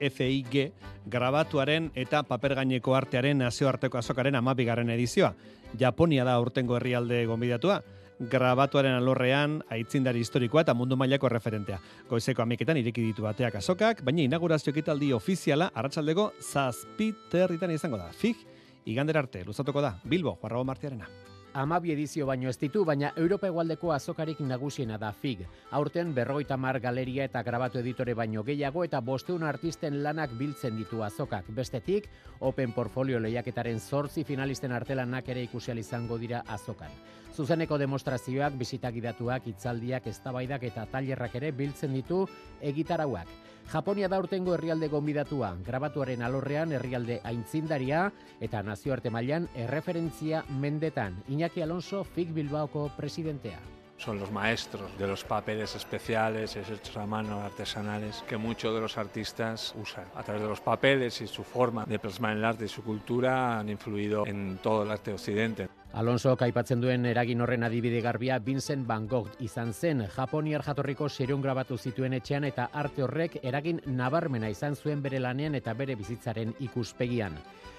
FIG, 0.00 0.72
grabatuaren 1.06 1.90
eta 1.94 2.22
paper 2.26 2.54
gaineko 2.60 2.94
artearen 2.96 3.38
nazioarteko 3.44 3.98
azokaren 3.98 4.34
amabigarren 4.34 4.90
edizioa. 4.90 5.34
Japonia 5.78 6.24
da 6.24 6.38
urtengo 6.40 6.76
herrialde 6.76 7.24
gonbidatua. 7.26 7.82
Grabatuaren 8.16 8.94
alorrean, 8.96 9.58
aitzindari 9.68 10.22
historikoa 10.24 10.62
eta 10.64 10.74
mundu 10.74 10.96
mailako 10.96 11.28
referentea. 11.28 11.76
Goizeko 12.08 12.42
amiketan 12.46 12.80
ireki 12.80 13.04
ditu 13.10 13.26
bateak 13.26 13.58
azokak, 13.60 14.00
baina 14.04 14.24
inaugurazio 14.24 14.72
ekitaldi 14.72 15.12
ofiziala 15.12 15.68
arratsaldeko 15.74 16.30
zazpiterritan 16.40 17.76
izango 17.76 18.00
da. 18.00 18.08
FIG, 18.16 18.40
igander 18.86 19.20
arte, 19.20 19.44
luzatuko 19.44 19.84
da, 19.84 19.98
Bilbo, 20.04 20.38
Juarrago 20.40 20.64
Martiarena. 20.64 21.25
Amabi 21.56 21.88
edizio 21.94 22.26
baino 22.28 22.50
ez 22.50 22.58
ditu, 22.60 22.82
baina 22.84 23.14
Europa 23.16 23.48
Egualdeko 23.48 23.88
azokarik 23.94 24.42
nagusiena 24.44 24.98
da 25.00 25.08
FIG. 25.16 25.46
Aurten 25.78 26.10
berrogeita 26.12 26.58
mar 26.60 26.76
galeria 26.84 27.24
eta 27.24 27.40
grabatu 27.42 27.80
editore 27.80 28.12
baino 28.12 28.42
gehiago 28.44 28.84
eta 28.84 29.00
bosteun 29.00 29.42
artisten 29.42 30.02
lanak 30.04 30.34
biltzen 30.36 30.76
ditu 30.76 31.00
azokak. 31.02 31.48
Bestetik, 31.56 32.10
Open 32.40 32.76
Portfolio 32.76 33.18
lehiaketaren 33.24 33.80
zortzi 33.80 34.24
finalisten 34.28 34.76
artelanak 34.76 35.32
ere 35.32 35.46
ikusial 35.48 35.80
izango 35.80 36.18
dira 36.20 36.42
azokan. 36.46 36.92
Zuzeneko 37.32 37.78
demostrazioak, 37.80 38.52
bisitagidatuak, 38.60 39.48
hitzaldiak, 39.48 40.12
eztabaidak 40.12 40.68
eta 40.68 40.84
tailerrak 40.92 41.40
ere 41.40 41.54
biltzen 41.56 41.96
ditu 41.96 42.26
egitarauak. 42.60 43.32
Japonia 43.66 44.06
da 44.06 44.20
urtengo 44.22 44.52
herrialde 44.54 44.86
gonbidatua, 44.86 45.48
grabatuaren 45.66 46.20
alorrean 46.22 46.70
herrialde 46.76 47.16
aintzindaria 47.26 48.04
eta 48.40 48.60
nazioarte 48.62 49.10
mailan 49.10 49.48
erreferentzia 49.58 50.44
mendetan. 50.62 51.16
Iñaki 51.28 51.62
Alonso, 51.62 52.04
FIG 52.04 52.30
Bilbaoko 52.32 52.90
presidentea. 52.96 53.58
Son 53.98 54.20
los 54.20 54.30
maestros 54.30 54.96
de 54.98 55.08
los 55.08 55.24
papeles 55.24 55.74
especiales, 55.74 56.54
hechos 56.54 56.96
a 56.96 57.06
mano, 57.06 57.40
artesanales, 57.40 58.22
que 58.28 58.36
muchos 58.36 58.74
de 58.74 58.80
los 58.80 58.98
artistas 58.98 59.74
usan. 59.80 60.04
A 60.14 60.22
través 60.22 60.42
de 60.42 60.48
los 60.48 60.60
papeles 60.60 61.20
y 61.22 61.26
su 61.26 61.42
forma 61.42 61.86
de 61.86 61.98
plasmar 61.98 62.36
el 62.36 62.44
arte 62.44 62.66
y 62.66 62.68
su 62.68 62.84
cultura 62.84 63.58
han 63.58 63.68
influido 63.70 64.26
en 64.26 64.58
todo 64.62 64.84
el 64.84 64.90
arte 64.90 65.12
occidente. 65.12 65.68
Alonso 65.92 66.36
aipatzen 66.40 66.80
duen 66.80 67.06
eragin 67.06 67.40
horren 67.40 67.62
adibide 67.64 68.00
garbia 68.04 68.38
Vincent 68.38 68.86
Van 68.86 69.06
Gogh 69.08 69.30
izan 69.40 69.72
zen. 69.72 70.02
Japoniar 70.16 70.62
jatorriko 70.62 71.08
serion 71.08 71.40
grabatu 71.40 71.78
zituen 71.78 72.12
etxean 72.12 72.44
eta 72.44 72.68
arte 72.72 73.02
horrek 73.02 73.38
eragin 73.42 73.80
nabarmena 73.86 74.50
izan 74.50 74.76
zuen 74.76 75.02
bere 75.02 75.20
lanean 75.20 75.54
eta 75.54 75.74
bere 75.74 75.96
bizitzaren 75.96 76.54
ikuspegian. 76.60 77.38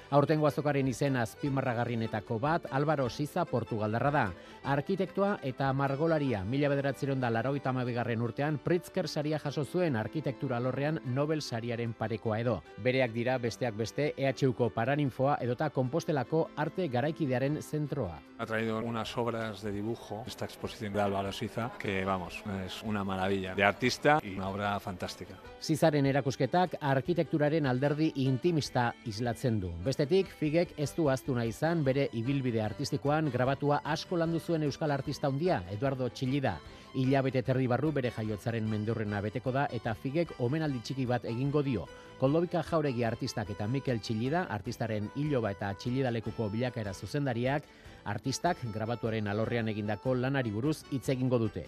Aurtengo 0.10 0.48
azokaren 0.48 0.88
izen 0.88 1.18
azpimarragarrienetako 1.20 2.38
bat 2.40 2.68
Álvaro 2.72 3.10
Siza 3.10 3.44
Portugaldarra 3.46 4.12
da. 4.12 4.26
Arkitektua 4.64 5.34
eta 5.44 5.68
margolaria 5.76 6.44
mila 6.48 6.70
bederatzeron 6.72 7.20
da 7.20 7.30
laroita 7.30 7.74
amabigarren 7.74 8.24
urtean 8.24 8.58
Pritzker 8.64 9.08
saria 9.08 9.40
jaso 9.40 9.66
zuen 9.66 9.98
arkitektura 10.00 10.58
alorrean 10.58 11.02
Nobel 11.06 11.42
sariaren 11.42 11.92
parekoa 11.94 12.40
edo. 12.40 12.62
Bereak 12.84 13.12
dira 13.12 13.38
besteak 13.38 13.76
beste 13.76 14.14
EHUko 14.16 14.70
Paraninfoa 14.70 15.38
edota 15.44 15.70
Kompostelako 15.76 16.50
arte 16.56 16.88
garaikidearen 16.88 17.62
zentroa. 17.62 18.22
Ha 18.38 18.46
traído 18.46 18.80
unas 18.80 19.18
obras 19.18 19.62
de 19.62 19.72
dibujo, 19.72 20.24
esta 20.26 20.46
exposición 20.46 20.94
de 20.94 21.02
Álvaro 21.02 21.32
Siza, 21.34 21.72
que 21.80 22.06
vamos, 22.06 22.44
es 22.66 22.82
una 22.84 23.04
maravilla 23.04 23.56
de 23.56 23.64
artista 23.64 24.20
y 24.24 24.36
una 24.36 24.50
obra 24.50 24.80
fantástica. 24.80 25.36
Zizaren 25.62 26.06
erakusketak 26.06 26.78
arkitekturaren 26.80 27.66
alderdi 27.66 28.12
intimista 28.16 28.94
islatzen 29.06 29.60
du. 29.60 29.74
Bestetik, 29.98 30.28
Figek 30.38 30.76
ez 30.78 30.92
du 30.94 31.08
aztu 31.10 31.34
nahi 31.34 31.50
izan 31.50 31.80
bere 31.82 32.04
ibilbide 32.14 32.60
artistikoan 32.62 33.32
grabatua 33.34 33.80
asko 33.94 34.20
landu 34.22 34.38
zuen 34.38 34.62
euskal 34.68 34.94
artista 34.94 35.26
handia 35.26 35.64
Eduardo 35.74 36.06
Txillida. 36.14 36.52
Hilabete 36.94 37.42
terdi 37.42 37.66
barru 37.72 37.90
bere 37.96 38.12
jaiotzaren 38.14 38.70
mendurrena 38.70 39.24
beteko 39.26 39.56
da 39.56 39.66
eta 39.74 39.96
Figek 39.98 40.36
omenaldi 40.38 40.84
txiki 40.86 41.08
bat 41.10 41.26
egingo 41.26 41.64
dio. 41.66 41.88
Koldobika 42.20 42.62
Jauregi 42.70 43.08
artistak 43.10 43.50
eta 43.56 43.66
Mikel 43.66 43.98
Txillida, 43.98 44.44
artistaren 44.54 45.10
hiloba 45.16 45.56
eta 45.58 45.74
Txillida 45.74 46.14
lekuko 46.14 46.52
bilakaera 46.54 46.94
zuzendariak, 46.94 47.66
artistak 48.06 48.62
grabatuaren 48.76 49.34
alorrean 49.34 49.74
egindako 49.74 50.14
lanari 50.14 50.54
buruz 50.54 50.84
hitz 50.92 51.08
egingo 51.10 51.42
dute. 51.42 51.66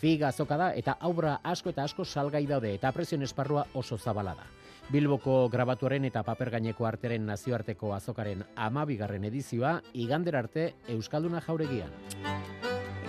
Fig 0.00 0.24
azoka 0.24 0.56
da 0.56 0.72
eta 0.72 0.96
aurra 1.00 1.42
asko 1.44 1.76
eta 1.76 1.84
asko 1.84 2.08
salgai 2.08 2.46
daude 2.46 2.72
eta 2.72 2.96
presioen 2.96 3.28
esparrua 3.28 3.66
oso 3.74 3.98
zabala 3.98 4.32
da. 4.40 4.48
Bilboko 4.86 5.48
grabatuaren 5.50 6.04
eta 6.06 6.20
paper 6.22 6.52
gaineko 6.54 6.86
arteren 6.86 7.24
nazioarteko 7.26 7.90
azokaren 7.96 8.44
amabigarren 8.54 9.24
edizioa 9.26 9.80
igander 9.98 10.38
arte 10.38 10.68
Euskalduna 10.94 11.40
jauregian. 11.42 11.90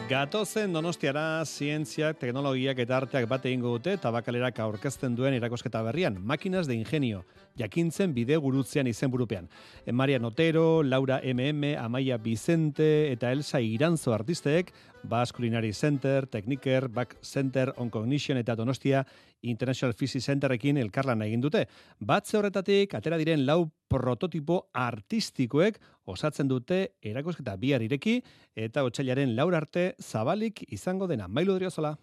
Gatozen 0.08 0.72
donostiara 0.74 1.44
zientziak, 1.46 2.18
teknologiak 2.18 2.80
eta 2.80 2.96
arteak 2.98 3.28
bat 3.30 3.46
egingo 3.46 3.76
dute 3.76 3.98
tabakalerak 4.02 4.58
aurkezten 4.64 5.14
duen 5.20 5.36
erakosketa 5.36 5.82
berrian, 5.84 6.18
Máquinas 6.24 6.66
de 6.66 6.78
Ingenio, 6.80 7.26
jakintzen 7.60 8.14
bide 8.16 8.38
gurutzean 8.42 8.88
izenburupean. 8.88 9.50
Maria 9.92 10.18
Notero, 10.18 10.82
Laura 10.82 11.20
MM, 11.22 11.76
Amaia 11.78 12.18
Vicente 12.18 13.12
eta 13.12 13.34
Elsa 13.36 13.60
Iranzo 13.62 14.16
artisteek, 14.16 14.72
Bas 15.08 15.32
Culinary 15.32 15.74
Center, 15.74 16.28
Techniker, 16.28 16.90
Back 16.90 17.18
Center, 17.22 17.74
On 17.78 17.90
Cognition 17.90 18.38
eta 18.38 18.56
Donostia 18.56 19.06
International 19.42 19.94
Physics 19.94 20.26
Centerekin 20.26 20.78
elkarlan 20.78 21.22
egin 21.22 21.42
dute. 21.42 21.68
Batze 22.00 22.38
horretatik, 22.38 22.94
atera 22.94 23.18
diren 23.18 23.46
lau 23.46 23.70
prototipo 23.88 24.68
artistikoek 24.74 25.80
osatzen 26.06 26.48
dute 26.48 26.98
erakosketa 27.02 27.56
bihar 27.56 27.86
ireki 27.86 28.20
eta 28.56 28.84
otsailaren 28.84 29.36
laur 29.36 29.56
arte 29.56 29.94
zabalik 30.02 30.66
izango 30.68 31.08
dena. 31.08 31.28
Mailu 31.28 31.56
Driozola. 31.56 31.96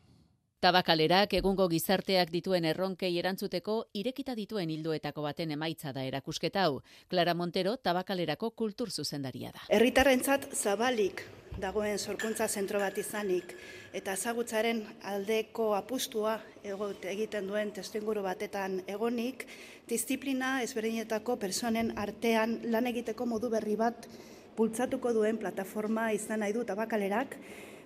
Tabakalerak 0.65 1.35
egungo 1.37 1.69
gizarteak 1.69 2.31
dituen 2.33 2.65
erronkei 2.65 3.11
erantzuteko 3.21 3.91
irekita 4.01 4.33
dituen 4.35 4.71
hildoetako 4.73 5.27
baten 5.27 5.53
emaitza 5.53 5.93
da 5.93 6.07
erakusketa 6.09 6.65
hau. 6.65 6.81
Clara 7.11 7.35
Montero 7.35 7.77
tabakalerako 7.77 8.55
kultur 8.57 8.91
zuzendaria 8.91 9.53
da. 9.53 9.67
Herritarrentzat 9.69 10.55
zabalik 10.57 11.27
dagoen 11.61 11.99
sorkuntza 11.99 12.49
zentro 12.49 12.81
bat 12.83 12.97
izanik 12.99 13.53
eta 13.95 14.15
ezagutzaren 14.19 14.81
aldeko 15.07 15.69
apustua 15.77 16.39
egot 16.67 17.05
egiten 17.07 17.47
duen 17.47 17.71
testuinguru 17.75 18.25
batetan 18.25 18.81
egonik, 18.91 19.47
disiplina 19.89 20.57
ezberdinetako 20.65 21.37
personen 21.39 21.93
artean 21.99 22.59
lan 22.73 22.91
egiteko 22.91 23.27
modu 23.27 23.51
berri 23.53 23.77
bat 23.77 24.09
bultzatuko 24.57 25.13
duen 25.15 25.39
plataforma 25.39 26.11
izan 26.13 26.43
nahi 26.43 26.53
du 26.53 26.65
tabakalerak, 26.65 27.37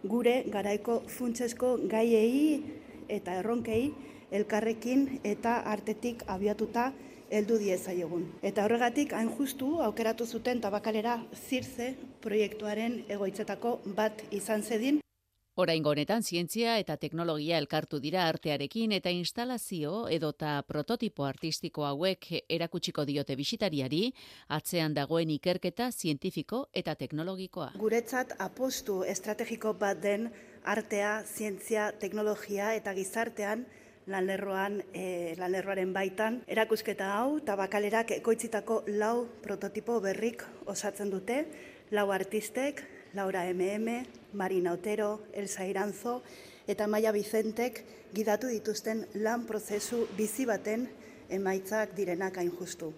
gure 0.04 0.44
garaiko 0.48 1.02
funtsesko 1.08 1.76
gaiei 1.90 2.62
eta 3.08 3.36
erronkei 3.40 3.92
elkarrekin 4.32 5.20
eta 5.24 5.62
artetik 5.66 6.24
abiatuta 6.26 6.92
heldu 7.30 7.58
diezaiegun. 7.58 8.24
Eta 8.42 8.64
horregatik 8.64 9.12
hain 9.12 9.30
justu 9.38 9.74
aukeratu 9.82 10.26
zuten 10.26 10.60
tabakalera 10.60 11.18
zirze 11.34 11.94
proiektuaren 12.24 13.04
egoitzetako 13.08 13.80
bat 13.98 14.24
izan 14.30 14.62
zedin. 14.62 15.02
Orain 15.58 15.82
honetan 15.90 16.22
zientzia 16.22 16.76
eta 16.78 16.94
teknologia 17.02 17.56
elkartu 17.58 17.98
dira 17.98 18.28
artearekin 18.30 18.92
eta 18.94 19.10
instalazio 19.10 20.04
edota 20.16 20.52
prototipo 20.68 21.24
artistiko 21.26 21.82
hauek 21.88 22.28
erakutsiko 22.58 23.04
diote 23.08 23.34
bisitariari 23.40 24.04
atzean 24.58 24.94
dagoen 24.94 25.32
ikerketa 25.34 25.90
zientifiko 25.90 26.60
eta 26.82 26.94
teknologikoa. 26.94 27.72
Guretzat 27.82 28.36
apostu 28.38 29.00
estrategiko 29.02 29.74
bat 29.74 29.98
den 29.98 30.30
artea, 30.62 31.24
zientzia, 31.26 31.90
teknologia 32.06 32.70
eta 32.78 32.94
gizartean 32.94 33.66
lanlerroan, 34.08 34.82
e, 34.92 35.34
lanlerroaren 35.38 35.92
baitan. 35.92 36.42
Erakusketa 36.48 37.12
hau, 37.18 37.40
tabakalerak 37.44 38.16
ekoitzitako 38.18 38.82
lau 38.98 39.28
prototipo 39.44 40.00
berrik 40.00 40.44
osatzen 40.66 41.12
dute, 41.12 41.44
lau 41.90 42.10
artistek, 42.12 42.82
Laura 43.14 43.44
MM, 43.48 44.04
Marina 44.32 44.72
Otero, 44.72 45.22
Elsa 45.32 45.64
Iranzo 45.64 46.22
eta 46.68 46.86
Maia 46.86 47.12
Vicentek 47.12 47.84
gidatu 48.12 48.50
dituzten 48.52 49.06
lan 49.24 49.46
prozesu 49.48 50.04
bizi 50.16 50.44
baten 50.44 50.88
emaitzak 51.32 51.96
direnak 51.96 52.36
hain 52.36 52.52
justu. 52.52 52.92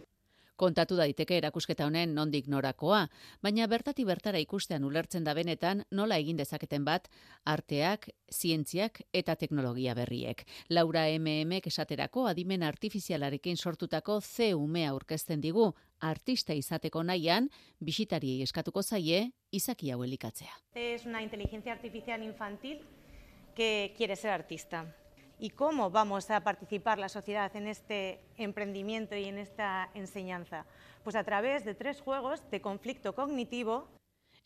Kontatu 0.60 0.98
daiteke 0.98 1.38
erakusketa 1.40 1.86
honen 1.88 2.10
nondik 2.12 2.48
norakoa, 2.52 3.06
baina 3.40 3.64
bertati 3.70 4.04
bertara 4.04 4.42
ikustean 4.42 4.84
ulertzen 4.84 5.24
da 5.24 5.32
benetan 5.32 5.86
nola 5.96 6.18
egin 6.20 6.36
dezaketen 6.36 6.84
bat 6.84 7.08
arteak, 7.48 8.10
zientziak 8.28 9.00
eta 9.16 9.38
teknologia 9.40 9.94
berriek. 9.96 10.44
Laura 10.68 11.06
MM 11.16 11.62
esaterako 11.64 12.26
adimen 12.28 12.62
artifizialarekin 12.62 13.56
sortutako 13.56 14.20
C 14.20 14.52
umea 14.54 14.90
aurkezten 14.90 15.40
digu 15.40 15.70
artista 16.00 16.52
izateko 16.52 17.02
nahian, 17.08 17.48
bisitariei 17.80 18.42
eskatuko 18.42 18.82
zaie, 18.82 19.30
izaki 19.52 19.90
hau 19.90 20.02
elikatzea. 20.04 20.52
Es 20.74 21.06
una 21.06 21.22
inteligencia 21.22 21.72
artificial 21.72 22.22
infantil 22.22 22.84
que 23.56 23.94
quiere 23.96 24.16
ser 24.16 24.30
artista. 24.30 24.84
¿Y 25.42 25.48
cómo 25.48 25.88
vamos 25.90 26.30
a 26.30 26.40
participar 26.40 26.98
la 26.98 27.08
sociedad 27.08 27.56
en 27.56 27.66
este 27.66 28.20
emprendimiento 28.36 29.16
y 29.16 29.24
en 29.24 29.38
esta 29.38 29.88
enseñanza? 29.94 30.66
Pues 31.02 31.16
a 31.16 31.24
través 31.24 31.64
de 31.64 31.74
tres 31.74 32.02
juegos 32.02 32.42
de 32.50 32.60
conflicto 32.60 33.14
cognitivo, 33.14 33.88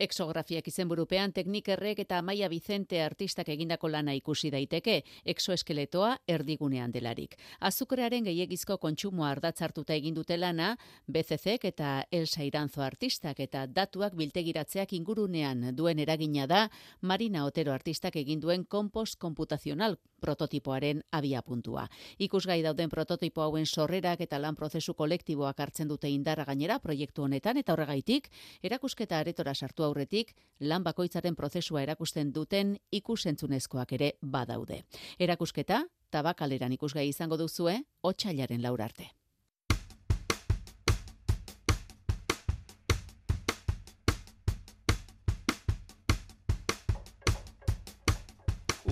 Exografiak 0.03 0.67
izenburupean 0.67 1.31
teknikerrek 1.31 2.01
eta 2.03 2.19
Maia 2.23 2.49
Vicente 2.51 2.99
artistak 2.99 3.49
egindako 3.53 3.93
lana 3.93 4.11
ikusi 4.19 4.49
daiteke, 4.51 4.97
exoeskeletoa 5.25 6.17
erdigunean 6.27 6.91
delarik. 6.91 7.37
Azukrearen 7.61 8.27
gehiagizko 8.27 8.81
kontsumoa 8.83 9.29
ardatzartuta 9.31 9.95
egin 9.95 10.17
dute 10.17 10.35
lana, 10.37 10.73
BCCek 11.07 11.69
eta 11.71 11.93
Elsa 12.11 12.43
Iranzo 12.43 12.83
artistak 12.83 13.39
eta 13.39 13.69
datuak 13.71 14.17
biltegiratzeak 14.19 14.97
ingurunean 14.99 15.71
duen 15.77 16.03
eragina 16.03 16.49
da, 16.51 16.65
Marina 17.01 17.45
Otero 17.47 17.73
artistak 17.73 18.17
egin 18.17 18.43
duen 18.43 18.65
kompost 18.65 19.21
komputazional 19.23 19.95
prototipoaren 20.25 21.05
abia 21.13 21.43
puntua. 21.43 21.87
Ikusgai 22.19 22.63
dauden 22.65 22.91
prototipo 22.91 23.45
hauen 23.45 23.67
sorrerak 23.67 24.25
eta 24.25 24.41
lan 24.41 24.57
prozesu 24.57 24.95
kolektiboak 24.99 25.61
hartzen 25.61 25.89
dute 25.89 26.11
indarra 26.11 26.47
gainera 26.49 26.81
proiektu 26.81 27.29
honetan 27.29 27.61
eta 27.61 27.77
horregaitik 27.77 28.31
erakusketa 28.63 29.21
aretora 29.21 29.55
sartu 29.55 29.84
aurretik 29.87 30.35
lan 30.61 30.85
bakoitzaren 30.85 31.37
prozesua 31.37 31.83
erakusten 31.83 32.33
duten 32.33 32.77
ikusentzunezkoak 32.91 33.93
ere 33.99 34.13
badaude. 34.23 34.83
Erakusketa 35.19 35.85
tabakaleran 36.11 36.73
ikusgai 36.73 37.09
izango 37.09 37.37
duzue 37.41 37.81
otsailaren 38.03 38.63
laur 38.63 38.83
arte. 38.83 39.11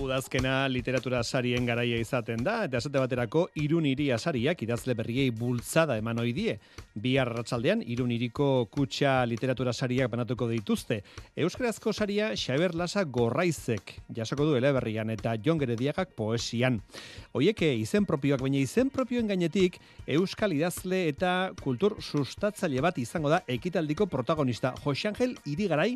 Udazkena 0.03 0.67
literatura 0.67 1.21
sarien 1.23 1.63
garaia 1.63 1.95
izaten 2.01 2.41
da, 2.43 2.57
eta 2.67 2.81
esate 2.81 2.99
baterako 2.99 3.45
irun 3.61 3.85
iria 3.87 4.17
sariak 4.19 4.59
idazle 4.65 4.95
berriei 4.99 5.29
bultzada 5.31 5.95
eman 5.95 6.17
oidie. 6.19 6.57
Bi 6.99 7.13
arratsaldean 7.21 7.79
irun 7.87 8.11
iriko 8.11 8.67
kutsa 8.73 9.21
literatura 9.29 9.71
sariak 9.71 10.11
banatuko 10.11 10.49
dituzte. 10.49 10.97
Euskarazko 11.39 11.93
saria 11.93 12.33
Xaber 12.35 12.75
Lasa 12.75 13.05
Gorraizek 13.05 13.93
jasoko 14.17 14.49
du 14.49 14.57
eleberrian 14.59 15.13
eta 15.13 15.37
Jon 15.39 15.61
Gerediagak 15.61 16.11
poesian. 16.17 16.81
Oieke 17.31 17.69
izen 17.79 18.03
propioak 18.03 18.43
baina 18.43 18.59
izen 18.59 18.91
propioen 18.91 19.31
gainetik 19.31 19.79
Euskal 20.17 20.51
idazle 20.57 21.05
eta 21.13 21.53
kultur 21.63 21.95
sustatzaile 22.01 22.83
bat 22.83 22.99
izango 22.99 23.31
da 23.31 23.39
ekitaldiko 23.47 24.09
protagonista 24.11 24.73
Jose 24.83 25.07
Angel 25.13 25.37
Irigarai 25.47 25.93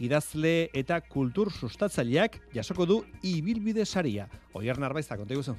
idazle 0.00 0.70
eta 0.74 1.00
kultur 1.04 1.52
sustatzaileak 1.52 2.40
jasoko 2.54 2.86
du 2.88 3.00
ibilbide 3.22 3.84
saria. 3.84 4.26
Oier 4.54 4.78
Narbaiza, 4.80 5.16
konta 5.20 5.36
iguzu. 5.36 5.56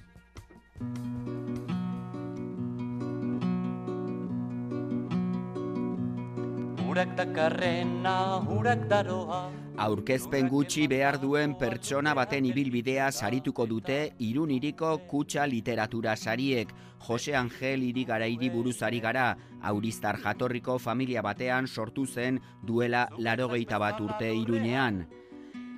Urak 6.91 7.15
dakarrena, 7.15 8.15
urak 8.51 8.87
daroa, 8.89 9.45
aurkezpen 9.77 10.49
gutxi 10.49 10.87
behar 10.87 11.17
duen 11.21 11.53
pertsona 11.59 12.13
baten 12.17 12.45
ibilbidea 12.45 13.11
sarituko 13.11 13.65
dute 13.65 13.99
iruniriko 14.19 14.97
kutsa 15.07 15.45
literatura 15.47 16.15
sariek. 16.15 16.73
Jose 17.07 17.35
Angel 17.35 17.83
irigara 17.83 18.27
buruzari 18.53 18.99
gara, 18.99 19.37
auristar 19.61 20.17
jatorriko 20.17 20.77
familia 20.79 21.21
batean 21.21 21.67
sortu 21.67 22.05
zen 22.05 22.39
duela 22.61 23.07
larogeita 23.17 23.79
bat 23.79 23.99
urte 23.99 24.33
irunean. 24.35 25.07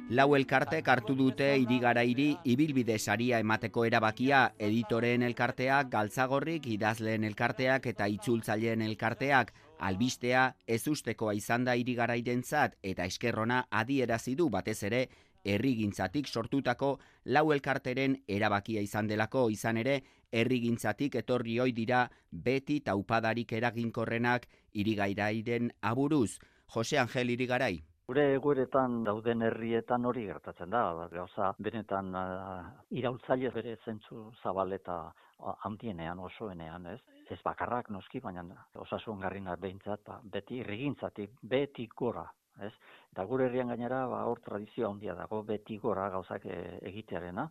Lau 0.09 0.35
elkartek 0.35 0.87
hartu 0.87 1.15
dute 1.15 1.57
irigarairi 1.57 2.35
ibilbide 2.43 2.99
saria 2.99 3.39
emateko 3.39 3.85
erabakia, 3.85 4.51
editoreen 4.59 5.23
elkarteak, 5.23 5.87
galtzagorrik, 5.89 6.67
idazleen 6.67 7.23
elkarteak 7.23 7.87
eta 7.87 8.07
itzultzaileen 8.07 8.81
elkarteak, 8.81 9.53
albistea 9.87 10.47
ez 10.67 10.87
ustekoa 10.87 11.33
izan 11.33 11.67
da 11.67 11.75
irigarairentzat 11.75 12.77
eta 12.93 13.05
eskerrona 13.11 13.63
adierazi 13.69 14.35
du 14.39 14.49
batez 14.49 14.81
ere 14.89 15.07
herrigintzatik 15.43 16.27
sortutako 16.27 16.97
lau 17.25 17.51
elkarteren 17.51 18.17
erabakia 18.27 18.81
izan 18.81 19.07
delako 19.07 19.49
izan 19.51 19.77
ere 19.77 19.97
herrigintzatik 20.31 21.15
etorri 21.21 21.59
hoi 21.59 21.71
dira 21.71 22.03
beti 22.31 22.79
taupadarik 22.81 23.51
eraginkorrenak 23.59 24.47
irigairairen 24.73 25.71
aburuz. 25.81 26.39
Jose 26.73 26.97
Angel 26.97 27.29
irigarai. 27.35 27.75
Gure 28.07 28.23
egueretan 28.35 29.03
dauden 29.07 29.45
herrietan 29.47 30.05
hori 30.05 30.25
gertatzen 30.27 30.73
da, 30.73 31.07
gauza 31.11 31.53
benetan 31.59 32.09
uh, 32.19 32.63
irautzaile 32.91 33.51
bere 33.55 33.77
zentzu 33.85 34.25
zabal 34.41 34.73
eta 34.75 34.97
handienean 35.65 36.19
osoenean, 36.19 36.87
ez? 36.93 36.99
Ez 37.31 37.39
bakarrak 37.43 37.89
noski, 37.89 38.19
baina 38.23 38.43
osasun 38.85 39.19
garrina 39.23 39.55
behintzat, 39.59 40.03
ba, 40.07 40.19
beti 40.35 40.59
irrigintzatik, 40.61 41.37
beti 41.55 41.87
gora, 41.95 42.25
ez? 42.61 42.71
Eta 43.11 43.25
gure 43.29 43.47
herrian 43.47 43.71
gainera, 43.73 44.03
ba, 44.11 44.23
hor 44.29 44.41
tradizioa 44.45 44.91
handia 44.91 45.15
dago, 45.17 45.41
beti 45.47 45.77
gora 45.81 46.09
gauzak 46.13 46.45
e, 46.45 46.59
egitearena, 46.91 47.47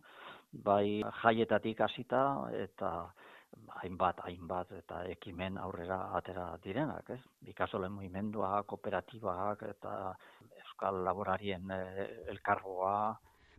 bai 0.53 1.01
jaietatik 1.21 1.81
hasita 1.81 2.23
eta 2.59 2.93
hainbat, 3.81 4.21
hainbat 4.27 4.71
eta 4.77 5.03
ekimen 5.13 5.57
aurrera 5.61 5.99
atera 6.17 6.47
direnak, 6.63 7.09
ez? 7.15 7.19
Bikasolen 7.49 7.93
movimendua, 7.93 8.63
kooperatibak 8.69 9.65
eta 9.69 9.93
euskal 10.63 11.03
laborarien 11.05 11.71
e, 11.71 11.83
elkargoa, 12.33 12.95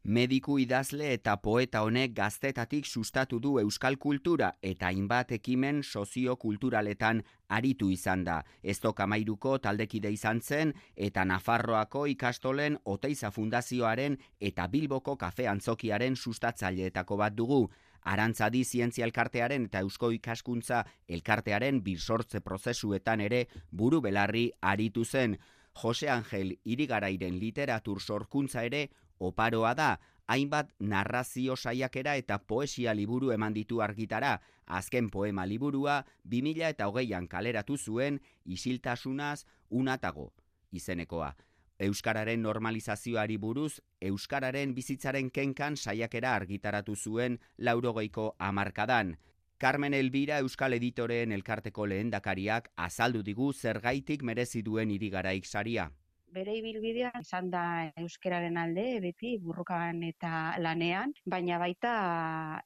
Mediku 0.04 0.58
idazle 0.60 1.14
eta 1.14 1.38
poeta 1.40 1.80
honek 1.80 2.10
gaztetatik 2.12 2.84
sustatu 2.84 3.38
du 3.40 3.54
euskal 3.56 3.96
kultura 3.96 4.50
eta 4.60 4.90
hainbat 4.90 5.30
ekimen 5.32 5.78
soziokulturaletan 5.82 7.22
aritu 7.48 7.88
izan 7.88 8.24
da. 8.24 8.42
Ez 8.62 8.80
kamairuko 8.80 9.56
taldekide 9.58 10.10
izan 10.12 10.42
zen 10.42 10.74
eta 10.94 11.24
Nafarroako 11.24 12.04
ikastolen 12.06 12.76
Oteiza 12.84 13.30
Fundazioaren 13.30 14.18
eta 14.40 14.66
Bilboko 14.68 15.16
Kafe 15.16 15.48
Antzokiaren 15.48 16.16
sustatzaileetako 16.16 17.16
bat 17.16 17.32
dugu. 17.34 17.70
Arantzadi 18.02 18.62
zientzia 18.62 19.06
elkartearen 19.06 19.64
eta 19.64 19.80
eusko 19.80 20.10
ikaskuntza 20.10 20.84
elkartearen 21.08 21.80
birsortze 21.82 22.40
prozesuetan 22.40 23.20
ere 23.20 23.46
buru 23.70 24.02
belarri 24.02 24.50
aritu 24.60 25.04
zen. 25.04 25.38
Jose 25.82 26.08
Angel 26.08 26.52
irigarairen 26.64 27.38
literatur 27.40 28.00
sorkuntza 28.00 28.62
ere 28.62 28.90
oparoa 29.18 29.74
da, 29.74 29.98
hainbat 30.26 30.70
narrazio 30.78 31.56
saiakera 31.56 32.16
eta 32.16 32.38
poesia 32.38 32.94
liburu 32.94 33.30
eman 33.32 33.54
ditu 33.54 33.80
argitara, 33.82 34.40
azken 34.66 35.10
poema 35.10 35.44
liburua 35.46 36.04
2000 36.24 36.70
eta 36.70 36.88
hogeian 36.88 37.28
kaleratu 37.28 37.76
zuen 37.76 38.20
isiltasunaz 38.44 39.44
unatago 39.70 40.32
izenekoa. 40.72 41.34
Euskararen 41.78 42.42
normalizazioari 42.42 43.36
buruz, 43.36 43.80
Euskararen 44.00 44.74
bizitzaren 44.74 45.30
kenkan 45.30 45.76
saiakera 45.76 46.34
argitaratu 46.34 46.94
zuen 46.96 47.40
laurogeiko 47.58 48.34
amarkadan. 48.38 49.16
Carmen 49.58 49.94
Elvira 49.94 50.38
Euskal 50.38 50.72
Editoreen 50.72 51.32
elkarteko 51.32 51.86
lehendakariak 51.86 52.70
azaldu 52.76 53.22
digu 53.22 53.52
zergaitik 53.52 54.22
merezi 54.22 54.62
duen 54.62 54.90
irigaraik 54.90 55.46
saria 55.46 55.90
bere 56.34 56.54
ibilbidea 56.58 57.12
izan 57.20 57.50
da 57.52 57.62
euskeraren 58.02 58.56
alde, 58.58 58.84
beti 59.04 59.34
burrukan 59.42 60.02
eta 60.08 60.32
lanean, 60.62 61.12
baina 61.30 61.58
baita 61.62 61.94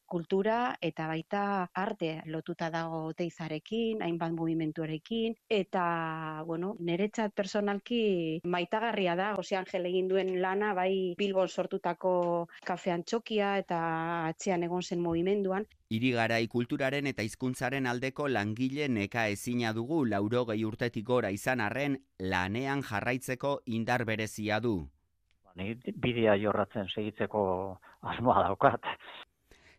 kultura 0.08 0.58
eta 0.88 1.08
baita 1.10 1.42
arte 1.82 2.12
lotuta 2.32 2.70
dago 2.72 3.02
teizarekin, 3.18 4.02
hainbat 4.06 4.32
movimentuarekin, 4.38 5.36
eta, 5.60 5.84
bueno, 6.48 6.74
niretzat 6.80 7.34
personalki 7.36 8.02
maitagarria 8.44 9.16
da, 9.20 9.32
Jose 9.36 9.58
Angel 9.60 9.88
egin 9.90 10.08
duen 10.08 10.34
lana, 10.42 10.72
bai 10.74 11.14
Bilbon 11.18 11.48
sortutako 11.48 12.12
kafean 12.64 13.04
txokia 13.04 13.56
eta 13.64 13.80
atzean 14.32 14.64
egon 14.64 14.82
zen 14.82 15.04
movimenduan. 15.04 15.68
Irigarai 15.88 16.44
kulturaren 16.52 17.06
eta 17.08 17.24
hizkuntzaren 17.24 17.86
aldeko 17.88 18.26
langile 18.28 18.90
neka 18.92 19.22
ezina 19.32 19.70
dugu 19.72 20.02
laurogei 20.04 20.58
urtetik 20.68 21.06
gora 21.10 21.30
izan 21.32 21.62
arren 21.64 21.96
lanean 22.20 22.82
jarraitzeko 22.84 23.52
indar 23.64 24.04
berezia 24.04 24.58
du. 24.60 24.74
Ni 25.56 25.72
bidea 25.96 26.34
jorratzen 26.42 26.92
segitzeko 26.92 27.40
asmoa 28.02 28.44
daukat. 28.50 28.84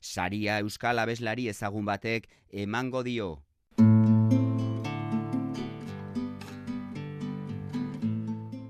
Saria 0.02 0.58
Euskal 0.66 0.98
Abeslari 0.98 1.46
ezagun 1.54 1.86
batek 1.86 2.26
emango 2.66 3.04
dio. 3.06 3.30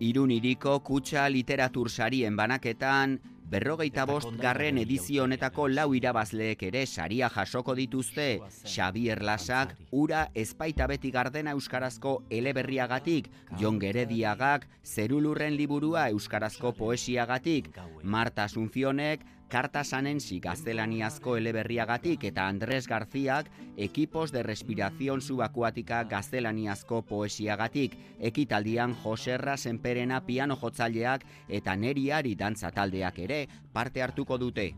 Irun 0.09 0.31
iriko 0.31 0.79
kutsa 0.83 1.29
literatur 1.31 1.87
sarien 1.89 2.35
banaketan, 2.35 3.19
berrogeita 3.49 4.05
bost 4.05 4.35
garren 4.41 4.77
edizio 4.77 5.23
honetako 5.25 5.67
lau 5.71 5.87
irabazleek 5.97 6.61
ere 6.67 6.85
saria 6.85 7.29
jasoko 7.33 7.73
dituzte, 7.75 8.27
Xavier 8.65 9.23
Lasak, 9.25 9.73
ura 9.91 10.27
ezpaita 10.35 10.87
beti 10.87 11.11
gardena 11.11 11.55
euskarazko 11.57 12.19
eleberriagatik, 12.29 13.31
Jon 13.59 13.79
Gerediagak, 13.81 14.67
Zerulurren 14.85 15.57
liburua 15.57 16.09
euskarazko 16.13 16.75
poesiagatik, 16.77 17.73
Marta 18.03 18.45
Asunzionek, 18.45 19.25
Karta 19.49 19.81
Sanensi 19.83 20.37
gaztelaniazko 20.39 21.33
eleberriagatik 21.39 22.23
eta 22.29 22.45
Andres 22.47 22.85
Garziak 22.87 23.49
ekipos 23.77 24.31
de 24.31 24.43
respiración 24.43 25.21
subakuatika 25.21 26.03
gaztelaniazko 26.03 27.01
poesiagatik, 27.01 27.97
ekitaldian 28.19 28.93
Joserra 29.03 29.57
Senperena 29.57 30.21
piano 30.25 30.55
jotzaileak 30.55 31.25
eta 31.47 31.75
neriari 31.75 32.35
dantza 32.35 32.69
taldeak 32.71 33.19
ere 33.25 33.47
parte 33.73 34.03
hartuko 34.05 34.37
dute. 34.37 34.75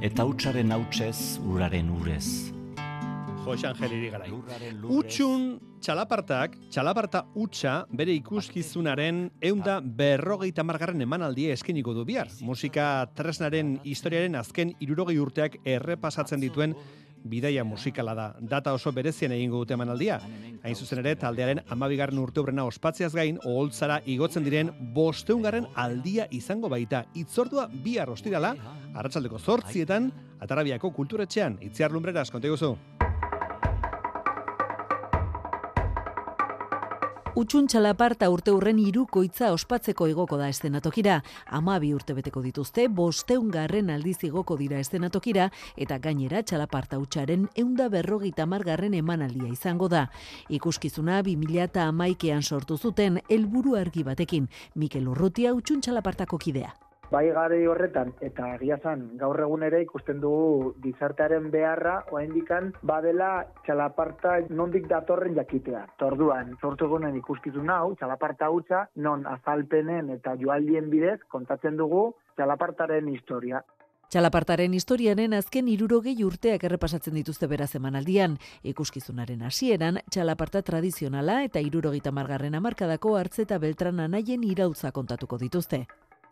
Eta 0.00 0.24
hutsaren 0.24 0.72
hautsez, 0.72 1.38
uraren 1.46 1.90
urez. 1.94 2.59
Jose 3.44 3.66
Angel 3.66 3.92
Irigarai. 3.96 4.30
Utxun 4.90 5.44
txalapartak, 5.80 6.56
txalaparta 6.70 7.24
utxa 7.40 7.86
bere 7.96 8.12
ikuskizunaren 8.18 9.26
eunda 9.50 9.80
berrogeita 9.80 10.64
margarren 10.66 11.00
emanaldia 11.00 11.54
eskeniko 11.56 11.94
du 11.96 12.04
bihar. 12.04 12.28
Musika 12.44 13.06
tresnaren 13.16 13.78
historiaren 13.84 14.36
azken 14.36 14.74
irurogei 14.80 15.18
urteak 15.18 15.56
errepasatzen 15.64 16.42
dituen 16.44 16.76
bidaia 17.24 17.64
musikala 17.64 18.14
da. 18.16 18.28
Data 18.40 18.72
oso 18.76 18.92
berezian 18.96 19.32
egingo 19.36 19.60
dute 19.64 19.76
emanaldia. 19.76 20.20
Hain 20.62 20.76
zuzen 20.76 21.02
ere, 21.02 21.16
taldearen 21.20 21.62
amabigarren 21.68 22.20
urte 22.20 22.40
horrena 22.40 22.64
ospatziaz 22.68 23.12
gain, 23.16 23.40
oholtzara 23.44 24.00
igotzen 24.06 24.44
diren 24.44 24.72
bosteungarren 24.94 25.68
aldia 25.74 26.28
izango 26.30 26.68
baita. 26.72 27.04
Itzordua 27.14 27.68
bihar 27.84 28.12
ostirala, 28.12 28.54
arratsaldeko 28.94 29.38
zortzietan, 29.38 30.10
atarabiako 30.40 30.92
kulturetxean, 30.96 31.60
itziar 31.64 31.92
lumbreras, 31.92 32.30
konte 32.30 32.48
guzu. 37.30 37.40
Utsun 37.40 37.66
txalaparta 37.68 38.28
urte 38.30 38.52
urren 38.52 38.78
irukoitza 38.78 39.52
ospatzeko 39.52 40.06
igoko 40.08 40.36
da 40.36 40.48
estenatokira. 40.48 41.22
Amabi 41.46 41.94
urte 41.94 42.14
beteko 42.14 42.42
dituzte, 42.42 42.88
bosteun 42.88 43.50
garren 43.50 43.90
aldiz 43.90 44.18
igoko 44.24 44.56
dira 44.56 44.78
estenatokira, 44.78 45.50
eta 45.76 45.98
gainera 45.98 46.42
txalaparta 46.42 46.98
utxaren 46.98 47.48
eunda 47.56 47.88
berrogeita 47.88 48.46
margarren 48.46 48.94
emanaldia 48.94 49.48
izango 49.52 49.88
da. 49.88 50.08
Ikuskizuna 50.48 51.22
2000 51.22 51.64
eta 51.64 51.88
amaikean 51.88 52.42
sortu 52.42 52.76
zuten, 52.76 53.20
helburu 53.28 53.76
argi 53.76 54.02
batekin, 54.02 54.48
Mikel 54.74 55.08
Urrutia 55.08 55.54
utsun 55.54 55.80
txalapartako 55.80 56.38
kidea. 56.38 56.89
Bai 57.10 57.24
gare 57.34 57.56
horretan, 57.66 58.12
eta 58.22 58.52
egia 58.54 58.76
zan, 58.78 59.00
gaur 59.18 59.40
egun 59.42 59.64
ere 59.66 59.80
ikusten 59.82 60.20
dugu 60.22 60.74
gizartearen 60.84 61.48
beharra, 61.50 61.96
oaindikan 62.14 62.68
badela 62.86 63.30
txalaparta 63.66 64.36
nondik 64.60 64.86
datorren 64.92 65.34
jakitea. 65.34 65.80
Torduan, 65.98 66.52
sortu 66.62 66.86
egunen 66.86 67.16
ikuskizun 67.18 67.72
hau, 67.74 67.96
txalaparta 67.98 68.46
hutsa, 68.54 68.84
non 68.94 69.26
azalpenen 69.26 70.12
eta 70.14 70.36
joaldien 70.38 70.86
bidez 70.92 71.18
kontatzen 71.34 71.80
dugu 71.80 72.04
txalapartaren 72.36 73.08
historia. 73.10 73.64
Txalapartaren 74.10 74.72
historianen 74.74 75.34
azken 75.34 75.66
irurogei 75.70 76.14
urteak 76.26 76.62
errepasatzen 76.66 77.18
dituzte 77.18 77.48
beraz 77.50 77.72
emanaldian. 77.78 78.38
Ikuskizunaren 78.62 79.42
hasieran 79.46 79.98
txalaparta 80.10 80.62
tradizionala 80.62 81.40
eta 81.46 81.62
irurogeita 81.62 82.14
margarren 82.14 82.54
amarkadako 82.58 83.16
hartze 83.18 83.42
eta 83.48 83.58
beltran 83.58 83.98
anaien 84.06 84.46
irautza 84.46 84.90
kontatuko 84.94 85.38
dituzte. 85.42 85.84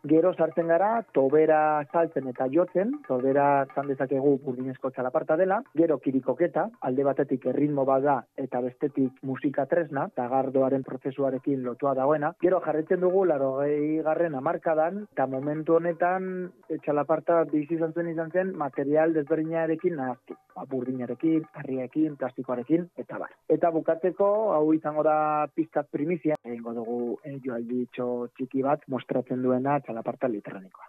Gero 0.07 0.31
sartzen 0.33 0.69
gara, 0.71 1.01
tobera 1.11 1.83
saltzen 1.91 2.29
eta 2.31 2.45
jotzen, 2.47 2.93
tobera 3.07 3.65
zan 3.75 3.89
dezakegu 3.91 4.37
burdinezko 4.45 4.93
txalaparta 4.95 5.35
dela, 5.35 5.57
gero 5.75 5.97
kirikoketa, 5.99 6.69
alde 6.87 7.03
batetik 7.03 7.49
erritmo 7.51 7.83
bada 7.83 8.21
eta 8.39 8.61
bestetik 8.63 9.17
musika 9.27 9.65
tresna, 9.67 10.05
eta 10.13 10.29
gardoaren 10.31 10.85
prozesuarekin 10.87 11.65
lotua 11.65 11.93
dagoena, 11.99 12.31
gero 12.39 12.61
jarretzen 12.63 13.03
dugu 13.03 13.25
laro 13.27 13.57
garren 14.05 14.35
amarkadan, 14.39 15.03
eta 15.11 15.27
momentu 15.27 15.75
honetan 15.75 16.47
txalaparta 16.85 17.43
bizi 17.51 17.75
izan 17.75 17.91
zen 17.91 18.13
izan 18.13 18.31
zen 18.31 18.55
material 18.55 19.11
desberdinarekin 19.13 19.99
nahaztu. 19.99 20.39
Ba, 20.55 20.63
burdinarekin, 20.71 21.43
harriekin, 21.59 22.15
plastikoarekin, 22.19 22.87
eta 22.99 23.19
bar. 23.19 23.35
Eta 23.51 23.69
bukatzeko, 23.75 24.29
hau 24.55 24.73
izango 24.75 25.03
da 25.03 25.47
piztat 25.55 25.91
primizia, 25.91 26.39
egingo 26.47 26.73
dugu 26.79 26.99
e, 27.23 27.35
joaldi 27.43 27.85
txiki 27.91 28.63
bat, 28.63 28.87
mostratzen 28.87 29.43
duena 29.43 29.77
txalaparta 29.89 30.29
elektronikoa. 30.29 30.85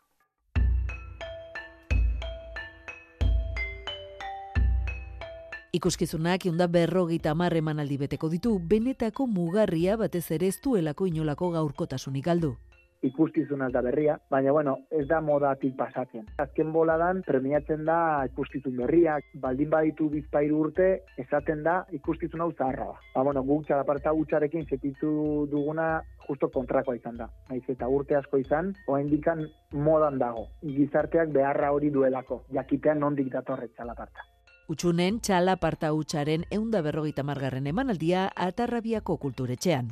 Ikuskizunak 5.73 6.45
eunda 6.51 6.67
berrogeita 6.67 7.33
marre 7.39 7.63
emanaldi 7.63 7.97
beteko 7.97 8.29
ditu, 8.29 8.57
benetako 8.59 9.29
mugarria 9.31 9.97
batez 9.97 10.27
ere 10.37 10.51
ez 10.51 10.59
duelako 10.65 11.07
inolako 11.07 11.53
gaurkotasunik 11.55 12.27
galdu 12.27 12.57
ikuskizuna 13.03 13.69
da 13.73 13.81
berria, 13.83 14.19
baina 14.31 14.53
bueno, 14.53 14.77
ez 14.91 15.07
da 15.09 15.21
modatik 15.21 15.77
pasatzen. 15.77 16.27
Azken 16.39 16.73
boladan 16.73 17.23
premiatzen 17.27 17.85
da 17.85 18.25
ikuskizun 18.29 18.77
berriak, 18.77 19.25
baldin 19.43 19.71
baditu 19.71 20.09
bizpairu 20.13 20.61
urte, 20.67 20.91
esaten 21.19 21.63
da 21.65 21.85
ikuskizun 21.97 22.45
hau 22.45 22.51
zaharra 22.53 22.91
da. 22.91 22.99
Ba, 23.15 23.25
bueno, 23.25 23.43
guk 23.45 23.67
txalaparta 23.67 24.13
gutxarekin 24.17 24.67
setitu 24.69 25.47
duguna 25.51 26.03
justo 26.27 26.51
kontrakoa 26.53 26.97
izan 26.97 27.17
da. 27.17 27.31
Naiz 27.49 27.65
eta 27.69 27.89
urte 27.89 28.17
asko 28.17 28.39
izan, 28.39 28.75
oa 28.87 29.01
indikan 29.01 29.47
modan 29.73 30.19
dago. 30.19 30.47
Gizarteak 30.63 31.33
beharra 31.35 31.73
hori 31.73 31.91
duelako, 31.91 32.45
jakitean 32.53 33.01
nondik 33.01 33.33
datorre 33.33 33.71
txalaparta. 33.75 34.29
Utsunen 34.71 35.19
txalaparta 35.19 35.91
utxaren 35.99 36.45
eunda 36.55 36.83
berrogeita 36.87 37.25
margarren 37.27 37.67
emanaldia 37.67 38.29
atarrabiako 38.37 39.17
kulturetxean. 39.19 39.91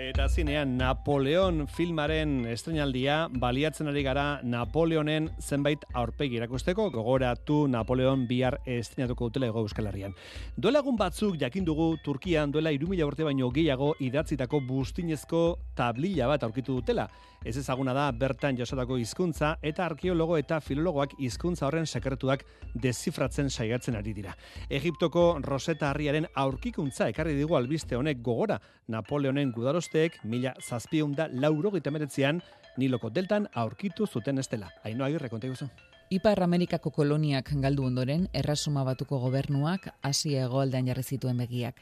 Eta 0.00 0.30
zinean 0.32 0.78
Napoleon 0.80 1.66
filmaren 1.68 2.46
estrenaldia 2.48 3.26
baliatzen 3.42 3.90
ari 3.90 4.00
gara 4.06 4.40
Napoleonen 4.40 5.26
zenbait 5.44 5.82
aurpegi 5.92 6.38
erakusteko 6.40 6.86
gogoratu 6.94 7.66
Napoleon 7.68 8.22
bihar 8.30 8.56
estrenatuko 8.64 9.28
dutela 9.28 9.50
ego 9.50 9.60
Euskal 9.60 9.90
Herrian. 9.90 10.14
Duela 10.56 10.80
egun 10.80 10.96
batzuk 10.96 11.36
jakin 11.42 11.68
dugu 11.68 11.90
Turkian 12.00 12.48
duela 12.54 12.72
3000 12.72 13.04
urte 13.10 13.26
baino 13.28 13.50
gehiago 13.52 13.92
idatzitako 14.00 14.62
bustinezko 14.70 15.42
tablilla 15.76 16.30
bat 16.32 16.48
aurkitu 16.48 16.80
dutela. 16.80 17.10
Ez 17.44 17.56
ezaguna 17.56 17.92
da 17.96 18.10
bertan 18.12 18.56
jasotako 18.56 18.98
hizkuntza 19.00 19.54
eta 19.64 19.86
arkeologo 19.86 20.36
eta 20.36 20.58
filologoak 20.60 21.14
hizkuntza 21.24 21.66
horren 21.68 21.86
sekretuak 21.86 22.44
dezifratzen 22.74 23.48
saiatzen 23.48 23.96
ari 23.96 24.12
dira. 24.16 24.34
Egiptoko 24.68 25.38
Roseta 25.44 25.88
Harriaren 25.88 26.28
aurkikuntza 26.34 27.08
ekarri 27.08 27.36
digu 27.36 27.56
albiste 27.56 27.96
honek 27.96 28.20
gogora 28.24 28.60
Napoleonen 28.88 29.52
gudarosteek 29.90 30.24
mila 30.24 30.54
zazpion 30.60 31.14
da 31.14 31.28
lauro 31.32 31.70
gitameretzean 31.70 32.40
niloko 32.78 33.10
deltan 33.10 33.48
aurkitu 33.54 34.06
zuten 34.06 34.38
estela. 34.38 34.70
Aino 34.84 35.04
agirre, 35.04 35.28
konta 35.28 35.48
guzu. 35.48 35.68
Ipar 36.10 36.42
Amerikako 36.42 36.90
koloniak 36.90 37.50
galdu 37.60 37.84
ondoren, 37.84 38.28
errasuma 38.32 38.84
batuko 38.84 39.18
gobernuak 39.20 39.88
hasi 40.02 40.34
egoaldean 40.36 40.86
jarri 40.86 41.02
zituen 41.02 41.36
begiak. 41.36 41.76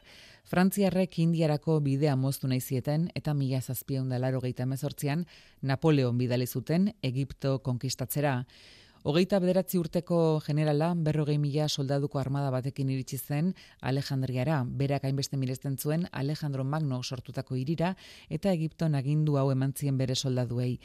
Frantziarrek 0.44 1.18
indiarako 1.18 1.80
bidea 1.80 2.16
moztu 2.16 2.48
nahi 2.48 2.60
zieten 2.60 3.10
eta 3.14 3.34
mila 3.34 3.60
zazpieun 3.60 4.08
dalaro 4.08 4.40
gehieta 4.40 4.66
Napoleon 5.62 6.18
bidali 6.18 6.46
zuten 6.46 6.94
Egipto 7.02 7.58
konkistatzera. 7.58 8.44
Hogeita 9.06 9.38
bederatzi 9.38 9.78
urteko 9.78 10.40
generala, 10.42 10.90
berrogei 10.94 11.36
mila 11.38 11.68
soldaduko 11.68 12.18
armada 12.18 12.50
batekin 12.50 12.88
iritsi 12.90 13.18
zen 13.18 13.52
Alejandriara, 13.80 14.64
berak 14.66 15.04
hainbeste 15.04 15.36
miresten 15.36 15.76
zuen 15.78 16.08
Alejandro 16.10 16.64
Magno 16.64 16.98
sortutako 17.02 17.54
irira, 17.56 17.94
eta 18.28 18.50
Egipton 18.50 18.96
agindu 18.98 19.36
hau 19.38 19.52
eman 19.52 19.72
zien 19.72 19.98
bere 19.98 20.16
soldaduei. 20.16 20.80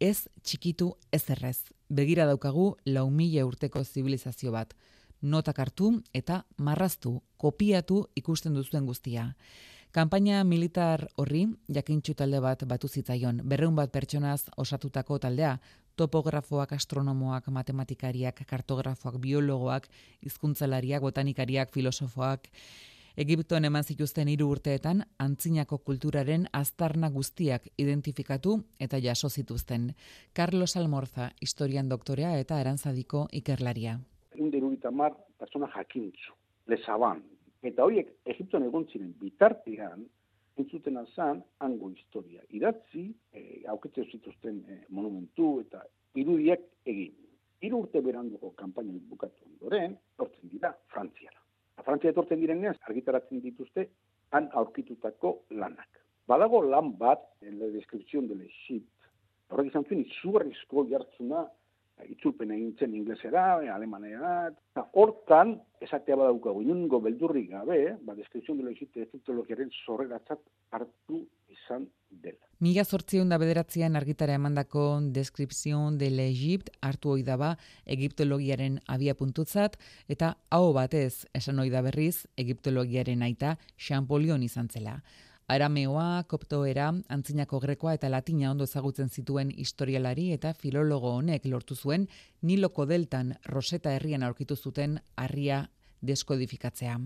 Ez 0.00 0.28
txikitu 0.42 0.94
ez 1.12 1.28
errez. 1.28 1.58
Begira 1.90 2.24
daukagu 2.26 2.76
lau 2.86 3.10
mila 3.10 3.44
urteko 3.44 3.84
zibilizazio 3.84 4.52
bat. 4.52 4.72
Notak 5.20 5.58
hartu 5.58 5.90
eta 6.14 6.46
marraztu, 6.56 7.20
kopiatu 7.36 8.06
ikusten 8.16 8.54
duzuen 8.54 8.86
guztia. 8.86 9.34
Kanpaina 9.92 10.42
militar 10.44 11.08
horri 11.16 11.46
jakintxu 11.74 12.14
talde 12.14 12.40
bat 12.40 12.64
batu 12.68 12.88
zitzaion, 12.88 13.42
berreun 13.44 13.74
bat 13.76 13.90
pertsonaz 13.90 14.44
osatutako 14.56 15.18
taldea, 15.18 15.58
topografoak, 15.98 16.72
astronomoak, 16.76 17.48
matematikariak, 17.54 18.44
kartografoak, 18.46 19.18
biologoak, 19.20 19.88
hizkuntzalariak, 20.24 21.02
botanikariak, 21.02 21.74
filosofoak, 21.74 22.48
Egiptoan 23.18 23.64
eman 23.66 23.82
zituzten 23.82 24.28
hiru 24.30 24.46
urteetan 24.54 25.00
antzinako 25.18 25.80
kulturaren 25.88 26.44
aztarna 26.54 27.08
guztiak 27.10 27.64
identifikatu 27.84 28.52
eta 28.86 29.00
jaso 29.02 29.28
zituzten. 29.28 29.88
Carlos 30.32 30.76
Almorza, 30.76 31.32
historian 31.42 31.88
doktorea 31.90 32.36
eta 32.38 32.60
arantzadiko 32.62 33.24
ikerlaria. 33.40 33.96
Inderurita 34.38 34.94
mar, 34.94 35.18
persona 35.40 35.66
jakintzu, 35.74 36.36
lezaban, 36.70 37.24
Eta 37.66 37.82
horiek 37.82 38.10
Egipton 38.30 38.62
egon 38.68 38.86
ziren 38.92 39.10
bitartean, 39.18 40.04
entzuten 40.58 40.96
azan, 41.00 41.42
hango 41.64 41.90
historia. 41.90 42.42
Idatzi, 42.50 43.08
e, 43.32 43.62
auketzen 43.72 44.06
zituzten 44.12 44.62
e, 44.68 44.78
monumentu 44.88 45.58
eta 45.64 45.82
irudiek 46.18 46.64
egin. 46.84 47.14
Hiru 47.62 47.82
urte 47.84 48.00
beranduko 48.04 48.52
kanpaina 48.58 48.94
bukatu 49.10 49.46
ondoren, 49.48 49.96
tortzen 50.16 50.50
dira 50.52 50.74
Frantziara. 50.92 51.40
Frantzia 51.86 52.12
etortzen 52.12 52.40
direnean, 52.42 52.76
argitaratzen 52.90 53.40
dituzte, 53.42 53.88
han 54.34 54.48
aurkitutako 54.60 55.34
lanak. 55.50 56.02
Badago 56.28 56.60
lan 56.62 56.92
bat, 56.98 57.22
en 57.40 57.58
la 57.58 57.66
descripción 57.72 58.28
del 58.28 58.42
Egipto, 58.42 59.10
horrek 59.48 59.70
izan 59.70 59.86
zuen, 59.88 60.02
izugarrizko 60.04 60.84
jartzuna 60.90 61.46
itzulpen 62.06 62.52
egin 62.54 62.94
inglesera, 62.94 63.58
alemanera, 63.74 64.48
eta 64.72 64.84
hortan, 64.94 65.56
esatea 65.80 66.16
badaukagu, 66.18 66.62
inungo 66.62 67.00
beldurri 67.00 67.46
gabe, 67.50 67.96
ba, 68.02 68.14
deskrizion 68.14 68.58
dela 68.58 68.70
egite 68.70 69.04
egiptologiaren 69.06 69.70
sorreratzat 69.84 70.40
hartu 70.74 71.22
izan 71.48 71.86
dela. 72.10 72.40
Mila 72.64 72.84
zortzion 72.84 73.28
da 73.30 73.38
bederatzean 73.38 73.96
argitara 73.96 74.34
emandako 74.38 74.86
deskripzion 75.14 75.98
de 75.98 76.10
l'Egipt 76.10 76.72
hartu 76.82 77.14
hoi 77.14 77.22
daba 77.22 77.54
egiptologiaren 77.86 78.80
abia 78.86 79.14
puntutzat, 79.14 79.78
eta 80.08 80.34
hau 80.50 80.72
batez 80.74 81.26
esan 81.34 81.62
hoi 81.62 81.70
da 81.70 81.82
berriz 81.86 82.26
egiptologiaren 82.36 83.22
aita 83.22 83.56
Champollion 83.76 84.42
izan 84.42 84.68
zela. 84.68 84.98
Arameoa, 85.48 86.24
koptoera, 86.28 86.90
antzinako 87.08 87.58
grekoa 87.62 87.94
eta 87.96 88.10
latina 88.12 88.50
ondo 88.50 88.66
ezagutzen 88.68 89.08
zituen 89.08 89.48
historialari 89.56 90.26
eta 90.34 90.52
filologo 90.52 91.14
honek 91.16 91.46
lortu 91.48 91.74
zuen 91.74 92.04
Niloko 92.42 92.84
deltan 92.86 93.32
Roseta 93.46 93.94
herrian 93.96 94.22
aurkitu 94.22 94.56
zuten 94.56 94.98
harria 95.16 95.62
deskodifikatzea. 96.02 96.98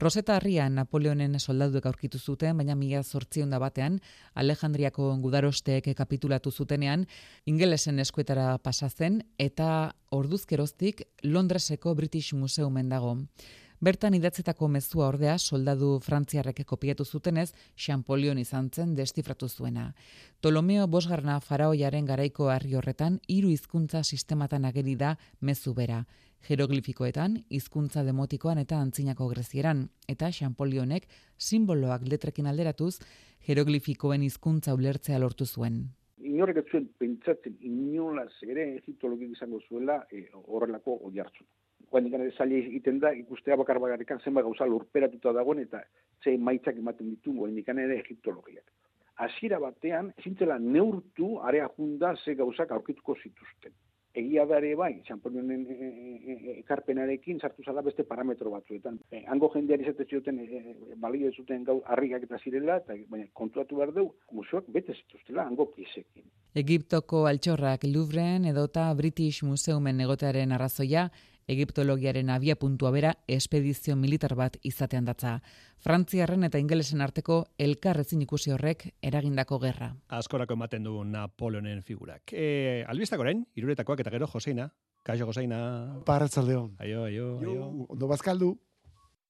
Roseta 0.00 0.34
harria 0.40 0.68
Napoleonen 0.72 1.38
soldaduek 1.38 1.86
aurkitu 1.86 2.18
zuten, 2.18 2.56
baina 2.56 2.74
mila 2.74 3.02
zortzion 3.04 3.50
da 3.50 3.58
batean, 3.60 4.00
Alejandriako 4.34 5.12
gudarosteek 5.22 5.90
kapitulatu 5.94 6.50
zutenean, 6.50 7.06
ingelesen 7.46 7.98
eskuetara 8.00 8.56
pasazen, 8.58 9.22
eta 9.38 9.94
orduzkeroztik 10.10 11.04
Londreseko 11.22 11.94
British 11.94 12.34
Museumen 12.34 12.88
dago. 12.88 13.18
Bertan 13.80 14.12
idatzetako 14.12 14.66
mezua 14.68 15.06
ordea 15.08 15.38
soldadu 15.38 15.86
frantziarrek 16.04 16.58
kopiatu 16.68 17.04
zutenez, 17.06 17.46
Champollion 17.84 18.36
izan 18.38 18.66
zen 18.68 18.90
destifratu 18.94 19.46
zuena. 19.48 19.84
Tolomeo 20.44 20.82
Bosgarna 20.86 21.38
faraoiaren 21.40 22.10
garaiko 22.10 22.50
harri 22.52 22.74
horretan 22.76 23.16
hiru 23.34 23.48
hizkuntza 23.48 24.02
sistematan 24.04 24.66
ageri 24.68 24.96
da 25.00 25.14
mezu 25.40 25.72
bera. 25.78 26.02
Jeroglifikoetan, 26.48 27.38
hizkuntza 27.48 28.04
demotikoan 28.04 28.60
eta 28.60 28.82
antzinako 28.84 29.30
grezieran, 29.30 29.86
eta 30.08 30.28
Champolionek 30.30 31.08
simboloak 31.38 32.04
letrekin 32.04 32.52
alderatuz, 32.52 32.98
jeroglifikoen 33.48 34.28
hizkuntza 34.28 34.76
ulertzea 34.76 35.22
lortu 35.24 35.46
zuen. 35.46 35.80
Inorek 36.20 36.68
zuen 36.68 36.92
pentsatzen 37.00 37.56
inolaz 37.64 38.34
ere 38.44 38.74
egiptologik 38.76 39.32
izango 39.38 39.64
zuela 39.70 40.02
e, 40.12 40.26
horrelako 40.44 41.00
odiartzu 41.08 41.48
ikan 41.98 42.20
ere 42.20 42.30
zaila 42.36 42.56
egiten 42.56 43.00
da, 43.00 43.12
ikustea 43.12 43.56
bakar 43.56 43.80
bakarrikan 43.82 44.20
zenba 44.24 44.42
gauza 44.42 44.66
lurperatuta 44.66 45.32
dagoen 45.32 45.58
eta 45.64 45.82
ze 46.22 46.36
maitzak 46.38 46.76
ematen 46.76 47.10
ditu 47.10 47.48
ikan 47.48 47.78
ere 47.78 47.98
egiptologiak. 47.98 48.64
Hasiera 49.16 49.58
batean, 49.58 50.12
ezintzela 50.18 50.58
neurtu 50.58 51.38
area 51.40 51.68
junda 51.76 52.14
ze 52.24 52.34
gauzak 52.34 52.70
aurkituko 52.70 53.16
zituzten. 53.22 53.72
Egia 54.12 54.44
da 54.46 54.56
ere 54.58 54.72
bai, 54.74 55.02
txamponionen 55.06 55.66
e, 55.70 55.74
e, 55.74 56.34
e, 56.34 56.54
ekarpenarekin 56.64 57.38
sartu 57.38 57.62
zala 57.62 57.82
beste 57.86 58.02
parametro 58.02 58.50
batzuetan. 58.50 58.96
E, 59.12 59.20
hango 59.30 59.52
jendeari 59.54 59.86
zate 59.86 60.06
zioten, 60.08 60.40
e, 60.40 60.94
balio 60.98 61.30
zuten 61.30 61.62
gau 61.68 61.76
harrikak 61.86 62.24
eta 62.26 62.40
zirela, 62.42 62.80
eta 62.82 62.96
baina 63.12 63.28
kontuatu 63.38 63.78
behar 63.78 63.92
dugu, 63.94 64.16
museoak 64.34 64.66
bete 64.74 64.96
zituztela 64.96 65.44
hango 65.46 65.68
pisekin. 65.76 66.26
Egiptoko 66.58 67.26
altxorrak 67.30 67.86
Louvren 67.86 68.48
edota 68.50 68.88
British 68.98 69.44
Museumen 69.46 70.02
egotearen 70.02 70.58
arrazoia, 70.58 71.06
Egiptologiaren 71.50 72.28
abia 72.30 72.54
puntua 72.54 72.92
bera 72.94 73.10
espedizio 73.26 73.96
militar 73.98 74.36
bat 74.38 74.56
izatean 74.62 75.08
datza. 75.08 75.32
Frantziarren 75.82 76.46
eta 76.46 76.60
ingelesen 76.62 77.02
arteko 77.02 77.40
elkarrezin 77.58 78.22
ikusi 78.22 78.54
horrek 78.54 78.86
eragindako 79.02 79.58
gerra. 79.64 79.90
Askorako 80.20 80.54
ematen 80.54 80.86
du 80.86 81.02
Napoleonen 81.02 81.82
figurak. 81.82 82.30
E, 82.30 82.84
albistak 82.86 83.24
orain, 83.26 83.42
iruretakoak 83.58 84.04
eta 84.04 84.14
gero 84.14 84.30
Joseina. 84.30 84.68
Kaixo 85.02 85.26
Joseina. 85.26 85.60
Parratzaldeon. 86.06 86.76
Aio, 86.78 87.04
aio, 87.08 87.30
aio. 87.40 87.70
Ondo 87.88 88.06
bazkaldu. 88.06 88.54